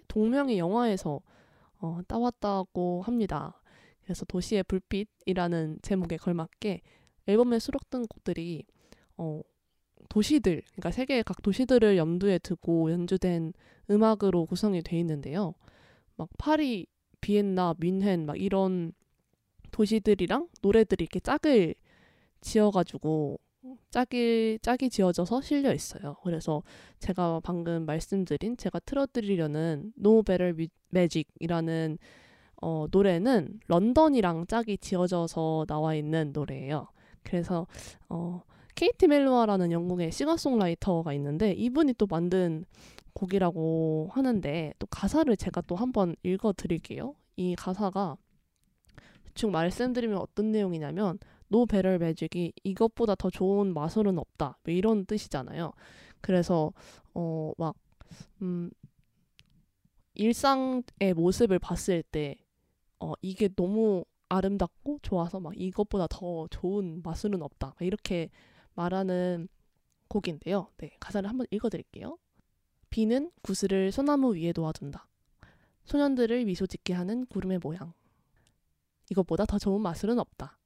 동명의 0.06 0.58
영화에서 0.58 1.20
어, 1.80 2.00
따왔다고 2.06 3.02
합니다. 3.02 3.60
그래서 4.04 4.24
도시의 4.26 4.62
불빛이라는 4.62 5.80
제목에 5.82 6.16
걸맞게 6.18 6.82
앨범에 7.26 7.58
수록된 7.58 8.06
곡들이 8.06 8.64
어, 9.16 9.40
도시들, 10.08 10.62
그러니까 10.72 10.92
세계의 10.92 11.24
각 11.24 11.42
도시들을 11.42 11.96
염두에 11.96 12.38
두고 12.38 12.92
연주된 12.92 13.54
음악으로 13.90 14.46
구성이 14.46 14.82
돼 14.82 14.98
있는데요. 15.00 15.54
막 16.16 16.28
파리, 16.38 16.86
비엔나, 17.20 17.74
뮌헨 17.78 18.26
막 18.26 18.40
이런 18.40 18.92
도시들이랑 19.72 20.48
노래들이 20.60 21.04
이렇게 21.04 21.18
짝을 21.18 21.74
지어가지고 22.42 23.40
짝이 23.90 24.58
짝이 24.60 24.90
지어져서 24.90 25.40
실려 25.40 25.72
있어요. 25.72 26.16
그래서 26.22 26.62
제가 26.98 27.40
방금 27.42 27.86
말씀드린 27.86 28.56
제가 28.56 28.80
틀어드리려는 28.80 29.92
No 29.98 30.22
Better 30.22 30.54
Magic이라는 30.94 31.98
어, 32.60 32.86
노래는 32.90 33.60
런던이랑 33.66 34.46
짝이 34.46 34.78
지어져서 34.78 35.66
나와 35.68 35.94
있는 35.94 36.32
노래예요. 36.32 36.88
그래서 37.22 37.66
어, 38.08 38.42
케이티 38.74 39.06
멜로아라는 39.06 39.72
영국의 39.72 40.12
싱어송라이터가 40.12 41.12
있는데 41.14 41.52
이분이 41.52 41.94
또 41.94 42.06
만든 42.06 42.64
곡이라고 43.14 44.08
하는데 44.12 44.72
또 44.78 44.86
가사를 44.86 45.36
제가 45.36 45.60
또 45.62 45.76
한번 45.76 46.16
읽어 46.22 46.52
드릴게요. 46.52 47.14
이 47.36 47.54
가사가 47.54 48.16
대충 49.24 49.50
말씀드리면 49.50 50.18
어떤 50.18 50.52
내용이냐면 50.52 51.18
노 51.52 51.66
베럴 51.66 51.98
매직이 51.98 52.52
이것보다 52.64 53.14
더 53.14 53.30
좋은 53.30 53.74
마술은 53.74 54.18
없다. 54.18 54.58
뭐 54.64 54.74
이런 54.74 55.06
뜻이잖아요. 55.06 55.72
그래서 56.20 56.72
어 57.14 57.52
막 57.58 57.76
음, 58.42 58.70
일상의 60.14 61.14
모습을 61.14 61.58
봤을 61.58 62.02
때 62.02 62.36
어, 63.00 63.14
이게 63.22 63.48
너무 63.48 64.04
아름답고 64.28 65.00
좋아서 65.02 65.40
막 65.40 65.52
이것보다 65.58 66.06
더 66.08 66.46
좋은 66.48 67.02
마술은 67.02 67.42
없다. 67.42 67.74
이렇게 67.80 68.30
말하는 68.74 69.48
곡인데요. 70.08 70.68
네, 70.78 70.96
가사를 71.00 71.28
한번 71.28 71.46
읽어드릴게요. 71.50 72.18
비는 72.90 73.30
구슬을 73.42 73.92
소나무 73.92 74.36
위에 74.36 74.52
놓아둔다. 74.54 75.08
소년들을 75.84 76.44
미소 76.44 76.66
짓게 76.66 76.92
하는 76.92 77.26
구름의 77.26 77.58
모양. 77.62 77.92
이것보다 79.10 79.46
더 79.46 79.58
좋은 79.58 79.80
마술은 79.80 80.18
없다. 80.18 80.58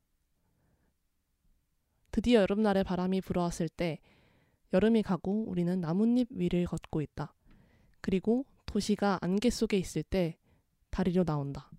드디어 2.17 2.41
여름날에 2.41 2.83
바람이 2.83 3.21
불어왔을 3.21 3.69
때 3.69 3.99
여름이 4.73 5.03
가고 5.03 5.45
우리는 5.49 5.79
나뭇잎 5.83 6.29
위를 6.31 6.65
걷고 6.65 7.03
있다. 7.03 7.35
그리고 8.01 8.47
도시가 8.65 9.19
안개 9.21 9.51
속에 9.51 9.77
있을 9.77 10.03
때 10.03 10.39
다리로 10.89 11.25
나온다. 11.25 11.71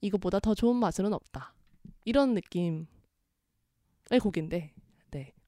이것보다 0.00 0.38
더 0.38 0.54
좋은 0.54 0.76
마술은 0.76 1.12
없다. 1.12 1.52
이런 2.04 2.34
느낌의 2.34 2.86
곡인데 4.22 4.72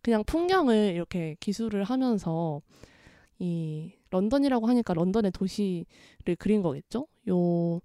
그냥 0.02 0.24
풍경을 0.24 0.94
이렇게 0.96 1.36
기술을 1.38 1.84
하면서 1.84 2.60
이 3.38 3.92
런던이라고 4.10 4.66
하니까 4.66 4.94
런던의 4.94 5.30
도시를 5.30 6.34
그린 6.40 6.60
거겠죠? 6.62 7.06
요 7.28 7.80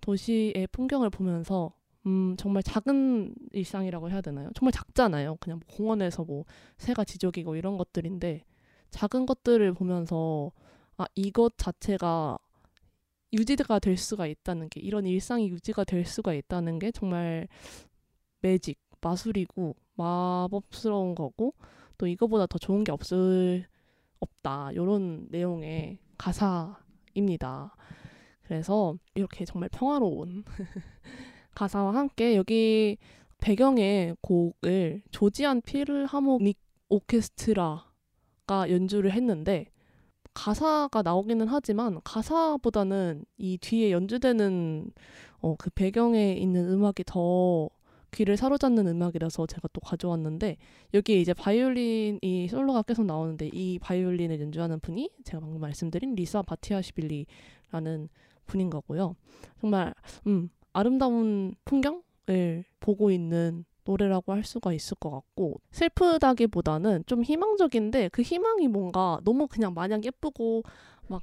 도시의 0.00 0.68
풍경을 0.70 1.10
보면서 1.10 1.74
음, 2.06 2.36
정말 2.36 2.62
작은 2.62 3.34
일상이라고 3.52 4.10
해야 4.10 4.20
되나요? 4.20 4.50
정말 4.54 4.72
작잖아요. 4.72 5.36
그냥 5.36 5.60
뭐 5.64 5.76
공원에서 5.76 6.24
뭐 6.24 6.44
새가 6.76 7.04
지저귀고 7.04 7.56
이런 7.56 7.78
것들인데 7.78 8.44
작은 8.90 9.26
것들을 9.26 9.72
보면서 9.72 10.52
아, 10.96 11.06
이것 11.14 11.56
자체가 11.56 12.38
유지가 13.32 13.78
될 13.80 13.96
수가 13.96 14.26
있다는 14.26 14.68
게 14.68 14.80
이런 14.80 15.06
일상이 15.06 15.48
유지가 15.48 15.84
될 15.84 16.04
수가 16.04 16.34
있다는 16.34 16.78
게 16.78 16.92
정말 16.92 17.48
매직 18.40 18.78
마술이고 19.00 19.74
마법스러운 19.96 21.14
거고 21.14 21.54
또 21.98 22.06
이거보다 22.06 22.46
더 22.46 22.58
좋은 22.58 22.84
게 22.84 22.92
없을 22.92 23.66
없다 24.20 24.72
이런 24.72 25.26
내용의 25.30 25.98
가사입니다. 26.16 27.74
그래서 28.42 28.96
이렇게 29.14 29.44
정말 29.44 29.68
평화로운 29.70 30.44
가사와 31.54 31.94
함께 31.94 32.36
여기 32.36 32.96
배경의 33.38 34.16
곡을 34.20 35.02
조지안 35.10 35.60
필하모닉 35.62 36.58
오케스트라가 36.88 38.70
연주를 38.70 39.12
했는데 39.12 39.66
가사가 40.34 41.02
나오기는 41.02 41.46
하지만 41.46 42.00
가사보다는 42.02 43.24
이 43.38 43.58
뒤에 43.58 43.92
연주되는 43.92 44.90
어, 45.40 45.54
그 45.56 45.70
배경에 45.70 46.32
있는 46.32 46.68
음악이 46.68 47.04
더 47.06 47.68
귀를 48.12 48.36
사로잡는 48.36 48.86
음악이라서 48.86 49.46
제가 49.46 49.68
또 49.72 49.80
가져왔는데 49.80 50.56
여기에 50.94 51.20
이제 51.20 51.34
바이올린이 51.34 52.48
솔로가 52.48 52.82
계속 52.82 53.04
나오는데 53.04 53.50
이 53.52 53.78
바이올린을 53.78 54.40
연주하는 54.40 54.80
분이 54.80 55.10
제가 55.24 55.40
방금 55.40 55.60
말씀드린 55.60 56.14
리사 56.14 56.42
바티아시빌리라는 56.42 58.08
분인 58.46 58.70
거고요. 58.70 59.16
정말 59.60 59.94
음 60.26 60.48
아름다운 60.74 61.54
풍경을 61.64 62.64
보고 62.80 63.10
있는 63.10 63.64
노래라고 63.84 64.32
할 64.32 64.44
수가 64.44 64.72
있을 64.72 64.96
것 64.96 65.10
같고 65.10 65.60
슬프다기보다는 65.70 67.04
좀 67.06 67.22
희망적인데 67.22 68.08
그 68.08 68.22
희망이 68.22 68.68
뭔가 68.68 69.20
너무 69.24 69.46
그냥 69.46 69.72
마냥 69.72 70.02
예쁘고 70.04 70.62
막 71.06 71.22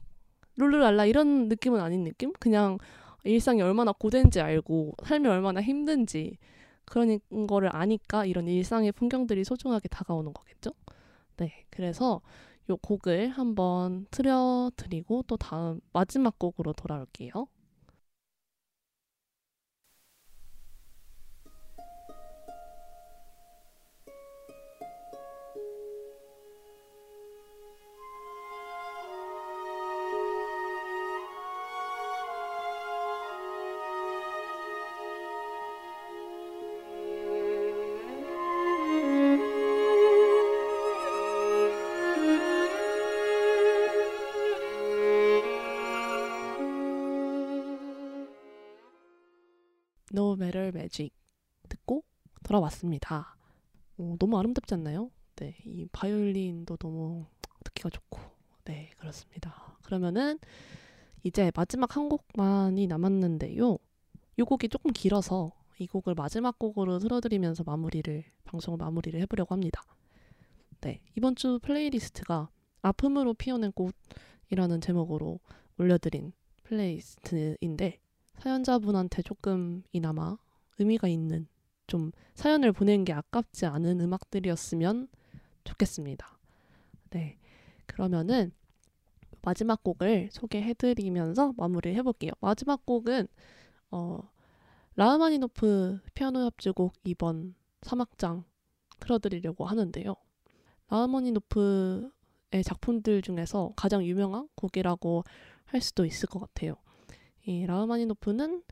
룰루랄라 0.57 1.05
이런 1.05 1.47
느낌은 1.49 1.79
아닌 1.79 2.03
느낌? 2.03 2.31
그냥 2.33 2.77
일상이 3.23 3.61
얼마나 3.61 3.91
고된지 3.91 4.41
알고 4.41 4.95
삶이 5.03 5.27
얼마나 5.27 5.61
힘든지 5.61 6.37
그런 6.85 7.19
거를 7.47 7.75
아니까 7.75 8.25
이런 8.25 8.47
일상의 8.47 8.91
풍경들이 8.91 9.43
소중하게 9.43 9.87
다가오는 9.89 10.33
거겠죠? 10.33 10.71
네. 11.37 11.65
그래서 11.69 12.21
요 12.69 12.77
곡을 12.77 13.29
한번 13.29 14.05
틀어드리고 14.11 15.23
또 15.27 15.37
다음 15.37 15.81
마지막 15.93 16.37
곡으로 16.37 16.73
돌아올게요. 16.73 17.47
Magic 50.91 51.11
듣고 51.69 52.03
돌아왔습니다. 52.43 53.37
어, 53.97 54.15
너무 54.19 54.37
아름답지 54.37 54.73
않나요? 54.73 55.09
네, 55.37 55.55
이 55.65 55.87
바이올린도 55.91 56.75
너무 56.77 57.25
듣기가 57.63 57.89
좋고, 57.89 58.19
네, 58.65 58.91
그렇습니다. 58.97 59.77
그러면은 59.83 60.37
이제 61.23 61.51
마지막 61.55 61.95
한 61.95 62.09
곡만이 62.09 62.87
남았는데요. 62.87 63.77
이 64.37 64.41
곡이 64.41 64.67
조금 64.69 64.91
길어서 64.91 65.51
이 65.79 65.87
곡을 65.87 66.13
마지막 66.13 66.59
곡으로 66.59 66.99
틀어드리면서 66.99 67.63
마무리를 67.63 68.23
방송을 68.43 68.77
마무리를 68.77 69.19
해보려고 69.21 69.55
합니다. 69.55 69.81
네, 70.81 71.01
이번 71.15 71.35
주 71.35 71.59
playlist가 71.61 72.49
아픔으로 72.81 73.33
피어낸 73.33 73.71
꽃이라는 73.71 74.81
제목으로 74.81 75.39
올려드린 75.77 76.33
플레이리스트인데 76.63 77.99
사연자분한테 78.39 79.21
조금 79.21 79.83
이나마 79.91 80.37
의미가 80.81 81.07
있는 81.07 81.47
좀 81.87 82.11
사연을 82.35 82.71
보낸 82.71 83.05
게 83.05 83.13
아깝지 83.13 83.65
않은 83.65 84.01
음악들이었으면 84.01 85.07
좋겠습니다. 85.63 86.39
네, 87.11 87.37
그러면은 87.85 88.51
마지막 89.41 89.83
곡을 89.83 90.29
소개해드리면서 90.31 91.53
마무리를 91.57 91.97
해볼게요. 91.97 92.31
마지막 92.39 92.85
곡은 92.85 93.27
어, 93.91 94.19
라흐마니노프 94.95 95.99
피아노 96.13 96.45
협주곡 96.45 96.93
2번 97.03 97.53
3악장 97.81 98.43
틀어드리려고 98.99 99.65
하는데요. 99.65 100.15
라흐마니노프의 100.89 102.63
작품들 102.63 103.21
중에서 103.21 103.73
가장 103.75 104.03
유명한 104.05 104.47
곡이라고 104.55 105.23
할 105.65 105.81
수도 105.81 106.05
있을 106.05 106.27
것 106.27 106.39
같아요. 106.39 106.75
이 107.45 107.65
라흐마니노프는 107.65 108.63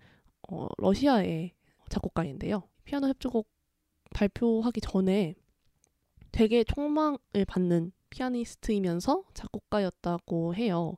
어, 0.50 0.68
러시아의 0.78 1.54
작곡가인데요. 1.90 2.64
피아노 2.86 3.08
협주곡 3.08 3.48
발표하기 4.14 4.82
전에 4.82 5.36
되게 6.32 6.64
촉망을 6.64 7.46
받는 7.48 7.92
피아니스트이면서 8.10 9.24
작곡가였다고 9.34 10.56
해요. 10.56 10.96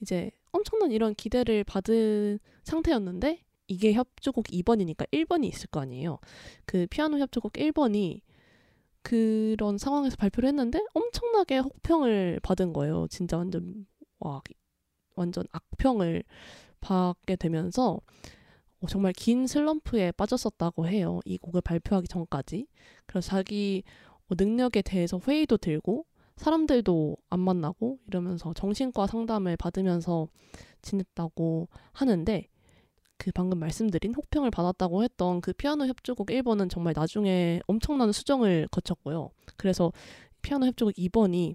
이제 0.00 0.30
엄청난 0.50 0.92
이런 0.92 1.14
기대를 1.14 1.64
받은 1.64 2.38
상태였는데 2.64 3.44
이게 3.68 3.94
협주곡 3.94 4.46
2번이니까 4.46 5.10
1번이 5.10 5.44
있을 5.46 5.68
거 5.68 5.80
아니에요. 5.80 6.18
그 6.66 6.86
피아노 6.90 7.18
협주곡 7.18 7.54
1번이 7.54 8.20
그런 9.02 9.78
상황에서 9.78 10.16
발표를 10.16 10.48
했는데 10.48 10.80
엄청나게 10.94 11.58
혹평을 11.58 12.40
받은 12.42 12.72
거예요. 12.72 13.06
진짜 13.08 13.36
완전 13.36 13.86
와 14.18 14.42
완전 15.14 15.44
악평을 15.52 16.22
받게 16.80 17.36
되면서 17.36 17.94
어, 17.94 17.98
정말 18.88 19.12
긴 19.12 19.46
슬럼프에 19.46 20.12
빠졌었다고 20.12 20.88
해요. 20.88 21.20
이 21.24 21.38
곡을 21.38 21.60
발표하기 21.60 22.08
전까지. 22.08 22.66
그래서 23.06 23.28
자기 23.28 23.82
어, 24.28 24.34
능력에 24.36 24.82
대해서 24.82 25.20
회의도 25.26 25.58
들고 25.58 26.06
사람들도 26.36 27.16
안 27.30 27.40
만나고 27.40 27.98
이러면서 28.08 28.52
정신과 28.54 29.06
상담을 29.06 29.56
받으면서 29.56 30.28
지냈다고 30.80 31.68
하는데 31.92 32.48
그 33.18 33.30
방금 33.32 33.58
말씀드린 33.58 34.14
혹평을 34.14 34.50
받았다고 34.50 35.04
했던 35.04 35.40
그 35.40 35.52
피아노 35.52 35.86
협주곡 35.86 36.28
1번은 36.28 36.68
정말 36.70 36.94
나중에 36.96 37.60
엄청난 37.66 38.10
수정을 38.10 38.66
거쳤고요. 38.70 39.30
그래서 39.56 39.92
피아노 40.40 40.66
협주곡 40.66 40.94
2번이 40.94 41.54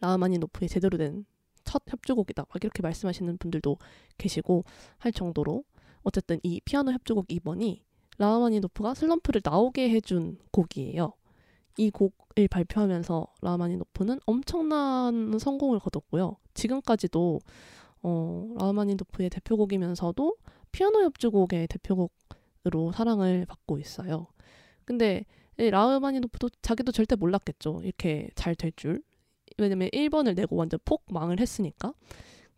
라흐마니노프의 0.00 0.68
제대로 0.68 0.96
된 0.96 1.26
첫 1.70 1.82
협주곡이다. 1.86 2.46
막 2.48 2.64
이렇게 2.64 2.82
말씀하시는 2.82 3.38
분들도 3.38 3.78
계시고 4.18 4.64
할 4.98 5.12
정도로 5.12 5.62
어쨌든 6.02 6.40
이 6.42 6.60
피아노 6.64 6.92
협주곡 6.92 7.28
2번이 7.28 7.80
라흐마니노프가 8.18 8.94
슬럼프를 8.94 9.40
나오게 9.44 9.90
해준 9.90 10.38
곡이에요. 10.52 11.12
이 11.78 11.90
곡을 11.90 12.48
발표하면서 12.48 13.26
라흐마니노프는 13.40 14.20
엄청난 14.26 15.38
성공을 15.38 15.78
거뒀고요. 15.78 16.36
지금까지도 16.54 17.40
어, 18.02 18.54
라흐마니노프의 18.58 19.30
대표곡이면서도 19.30 20.36
피아노 20.72 21.02
협주곡의 21.02 21.68
대표곡으로 21.68 22.92
사랑을 22.92 23.46
받고 23.46 23.78
있어요. 23.78 24.26
근데 24.84 25.24
라흐마니노프도 25.56 26.50
자기도 26.62 26.92
절대 26.92 27.16
몰랐겠죠. 27.16 27.80
이렇게 27.84 28.28
잘 28.34 28.54
될 28.54 28.72
줄. 28.76 29.02
왜냐면 29.58 29.88
1번을 29.90 30.34
내고 30.34 30.56
완전 30.56 30.80
폭망을 30.84 31.40
했으니까. 31.40 31.92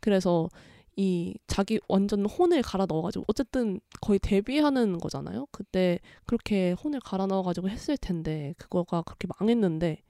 그래서 0.00 0.48
이 0.96 1.38
자기 1.46 1.80
완전 1.88 2.26
혼을 2.26 2.62
갈아 2.62 2.86
넣어가지고 2.86 3.24
어쨌든 3.28 3.80
거의 4.00 4.18
데뷔하는 4.18 4.98
거잖아요. 4.98 5.46
그때 5.50 5.98
그렇게 6.26 6.72
혼을 6.72 7.00
갈아 7.00 7.26
넣어가지고 7.26 7.68
했을 7.70 7.96
텐데 7.96 8.54
그거가 8.58 9.02
그렇게 9.02 9.26
망했는데 9.38 10.02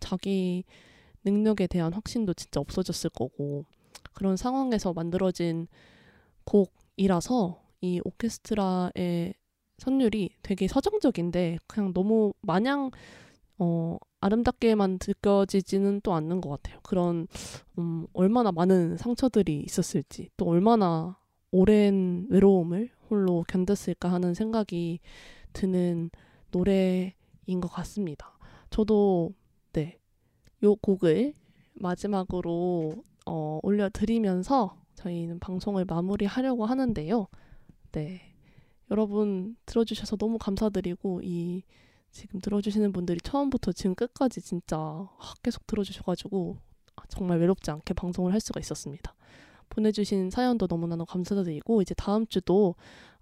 자기 0.00 0.64
능력에 1.24 1.66
대한 1.66 1.92
확신도 1.92 2.34
진짜 2.34 2.60
없어졌을 2.60 3.10
거고 3.10 3.64
그런 4.12 4.36
상황에서 4.36 4.92
만들어진 4.92 5.68
곡이라서 6.44 7.62
이 7.82 8.00
오케스트라의 8.04 9.34
선율이 9.78 10.36
되게 10.42 10.68
서정적인데 10.68 11.58
그냥 11.66 11.94
너무 11.94 12.34
마냥 12.42 12.90
어, 13.62 13.98
아름답게만 14.20 14.98
느껴지지는 15.06 16.00
또 16.02 16.14
않는 16.14 16.40
것 16.40 16.48
같아요. 16.48 16.80
그런 16.82 17.28
음, 17.78 18.06
얼마나 18.14 18.50
많은 18.50 18.96
상처들이 18.96 19.62
있었을지 19.66 20.30
또 20.38 20.46
얼마나 20.46 21.18
오랜 21.50 22.26
외로움을 22.30 22.88
홀로 23.10 23.44
견뎠을까 23.46 24.08
하는 24.08 24.32
생각이 24.32 25.00
드는 25.52 26.10
노래인 26.50 27.60
것 27.60 27.68
같습니다. 27.68 28.38
저도 28.70 29.34
네, 29.72 29.98
요 30.62 30.74
곡을 30.76 31.34
마지막으로 31.74 32.94
어, 33.26 33.58
올려드리면서 33.62 34.74
저희는 34.94 35.38
방송을 35.38 35.84
마무리하려고 35.84 36.64
하는데요. 36.64 37.28
네, 37.92 38.22
여러분 38.90 39.56
들어주셔서 39.66 40.16
너무 40.16 40.38
감사드리고 40.38 41.20
이 41.22 41.62
지금 42.10 42.40
들어주시는 42.40 42.92
분들이 42.92 43.20
처음부터 43.20 43.72
지금 43.72 43.94
끝까지 43.94 44.40
진짜 44.40 45.08
계속 45.42 45.66
들어주셔가지고 45.66 46.56
정말 47.08 47.38
외롭지 47.38 47.70
않게 47.70 47.94
방송을 47.94 48.32
할 48.32 48.40
수가 48.40 48.60
있었습니다. 48.60 49.14
보내주신 49.68 50.30
사연도 50.30 50.66
너무나도 50.68 51.06
감사드리고 51.06 51.82
이제 51.82 51.94
다음 51.94 52.26
주도 52.26 52.74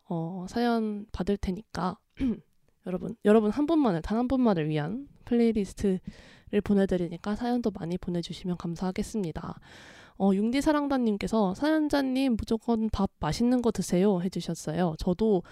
어, 0.09 0.47
사연 0.49 1.07
받을 1.13 1.37
테니까 1.37 1.99
여러분 2.87 3.15
여러분 3.27 3.51
한 3.51 3.67
분만을 3.67 4.01
단 4.03 4.19
한 4.19 4.29
분만을 4.29 4.69
위한 4.69 5.09
playlist를 5.27 6.01
보내드리니까 6.65 7.37
사연도 7.37 7.71
많이 7.71 7.99
보내주시면 7.99 8.57
감사하겠습니다. 8.57 9.61
어, 10.21 10.31
융디 10.35 10.63
사랑단님께서 10.63 11.55
사연자님 11.55 12.37
무조건 12.37 12.89
밥 12.91 13.11
맛있는 13.21 13.63
거 13.63 13.71
드세요 13.71 14.21
해주셨어요. 14.23 14.97
저도 14.99 15.43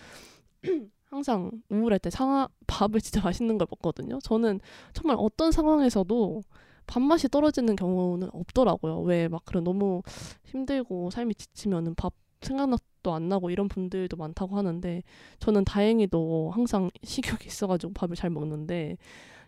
항상 1.16 1.50
우울할 1.70 1.98
때 1.98 2.10
상하, 2.10 2.48
밥을 2.66 3.00
진짜 3.02 3.22
맛있는 3.22 3.58
걸 3.58 3.66
먹거든요. 3.70 4.18
저는 4.20 4.60
정말 4.92 5.16
어떤 5.18 5.52
상황에서도 5.52 6.42
밥맛이 6.86 7.28
떨어지는 7.28 7.76
경우는 7.76 8.28
없더라고요. 8.32 9.00
왜 9.00 9.28
막 9.28 9.44
그런 9.44 9.64
너무 9.64 10.02
힘들고 10.44 11.10
삶이 11.10 11.34
지치면은 11.34 11.94
밥 11.96 12.12
생각도 12.42 13.14
안 13.14 13.28
나고 13.28 13.50
이런 13.50 13.68
분들도 13.68 14.16
많다고 14.16 14.56
하는데 14.56 15.02
저는 15.40 15.64
다행히도 15.64 16.50
항상 16.54 16.90
식욕이 17.02 17.46
있어가지고 17.46 17.92
밥을 17.94 18.14
잘 18.16 18.30
먹는데 18.30 18.96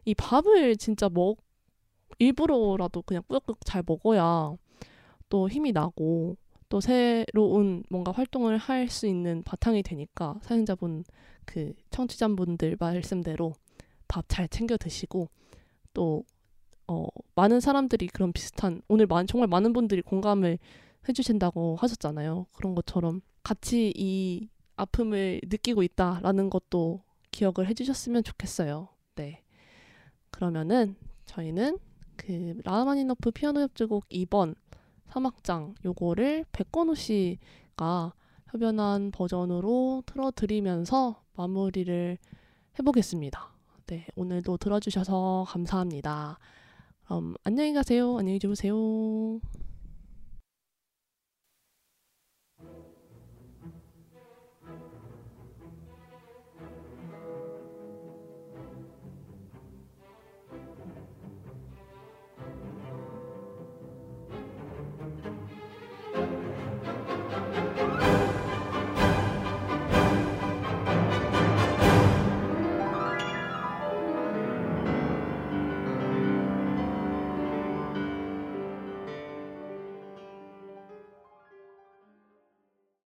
이 0.05 0.14
밥을 0.14 0.77
진짜 0.77 1.09
먹 1.09 1.39
일부러라도 2.19 3.03
그냥 3.03 3.23
꾸역꾸역 3.29 3.59
잘 3.64 3.83
먹어야 3.87 4.55
또 5.29 5.49
힘이 5.49 5.73
나고 5.73 6.37
또 6.69 6.81
새로운 6.81 7.83
뭔가 7.91 8.12
활동을 8.12 8.59
할 8.59 8.89
수 8.89 9.07
있는 9.07 9.43
바탕이 9.45 9.83
되니까 9.83 10.37
사연자분 10.43 11.05
그 11.49 11.72
청취자분들 11.90 12.76
말씀대로 12.78 13.55
밥 14.07 14.28
잘 14.28 14.49
챙겨 14.49 14.76
드시고 14.76 15.28
또 15.94 16.24
어, 16.86 17.07
많은 17.34 17.61
사람들이 17.61 18.09
그런 18.09 18.32
비슷한 18.32 18.82
오늘 18.88 19.07
많, 19.07 19.26
정말 19.26 19.49
많은 19.49 19.72
분들이 19.72 20.03
공감을 20.03 20.59
해주신다고 21.09 21.76
하셨잖아요. 21.76 22.46
그런 22.53 22.74
것처럼 22.74 23.22
같이 23.42 23.92
이 23.96 24.49
아픔을 24.76 25.40
느끼고 25.44 25.82
있다라는 25.82 26.51
것도 26.51 27.03
기억을 27.30 27.66
해주셨으면 27.68 28.24
좋겠어요. 28.24 28.88
네. 29.16 29.42
그러면은 30.30 30.96
저희는 31.24 31.78
그 32.16 32.61
라흐마니노프 32.64 33.30
피아노 33.30 33.61
협주곡 33.61 34.09
2번 34.11 34.55
3악장 35.09 35.74
요거를 35.84 36.44
백건우 36.53 36.94
씨가 36.94 38.12
협연한 38.51 39.11
버전으로 39.11 40.03
틀어드리면서 40.07 41.22
마무리를 41.39 42.18
해보겠습니다. 42.78 43.53
네, 43.86 44.07
오늘도 44.16 44.57
들어주셔서 44.57 45.47
감사합니다. 45.49 46.39
그럼 47.05 47.36
안녕히 47.45 47.72
가세요. 47.72 48.18
안녕히 48.18 48.41
주무세요. 48.41 48.74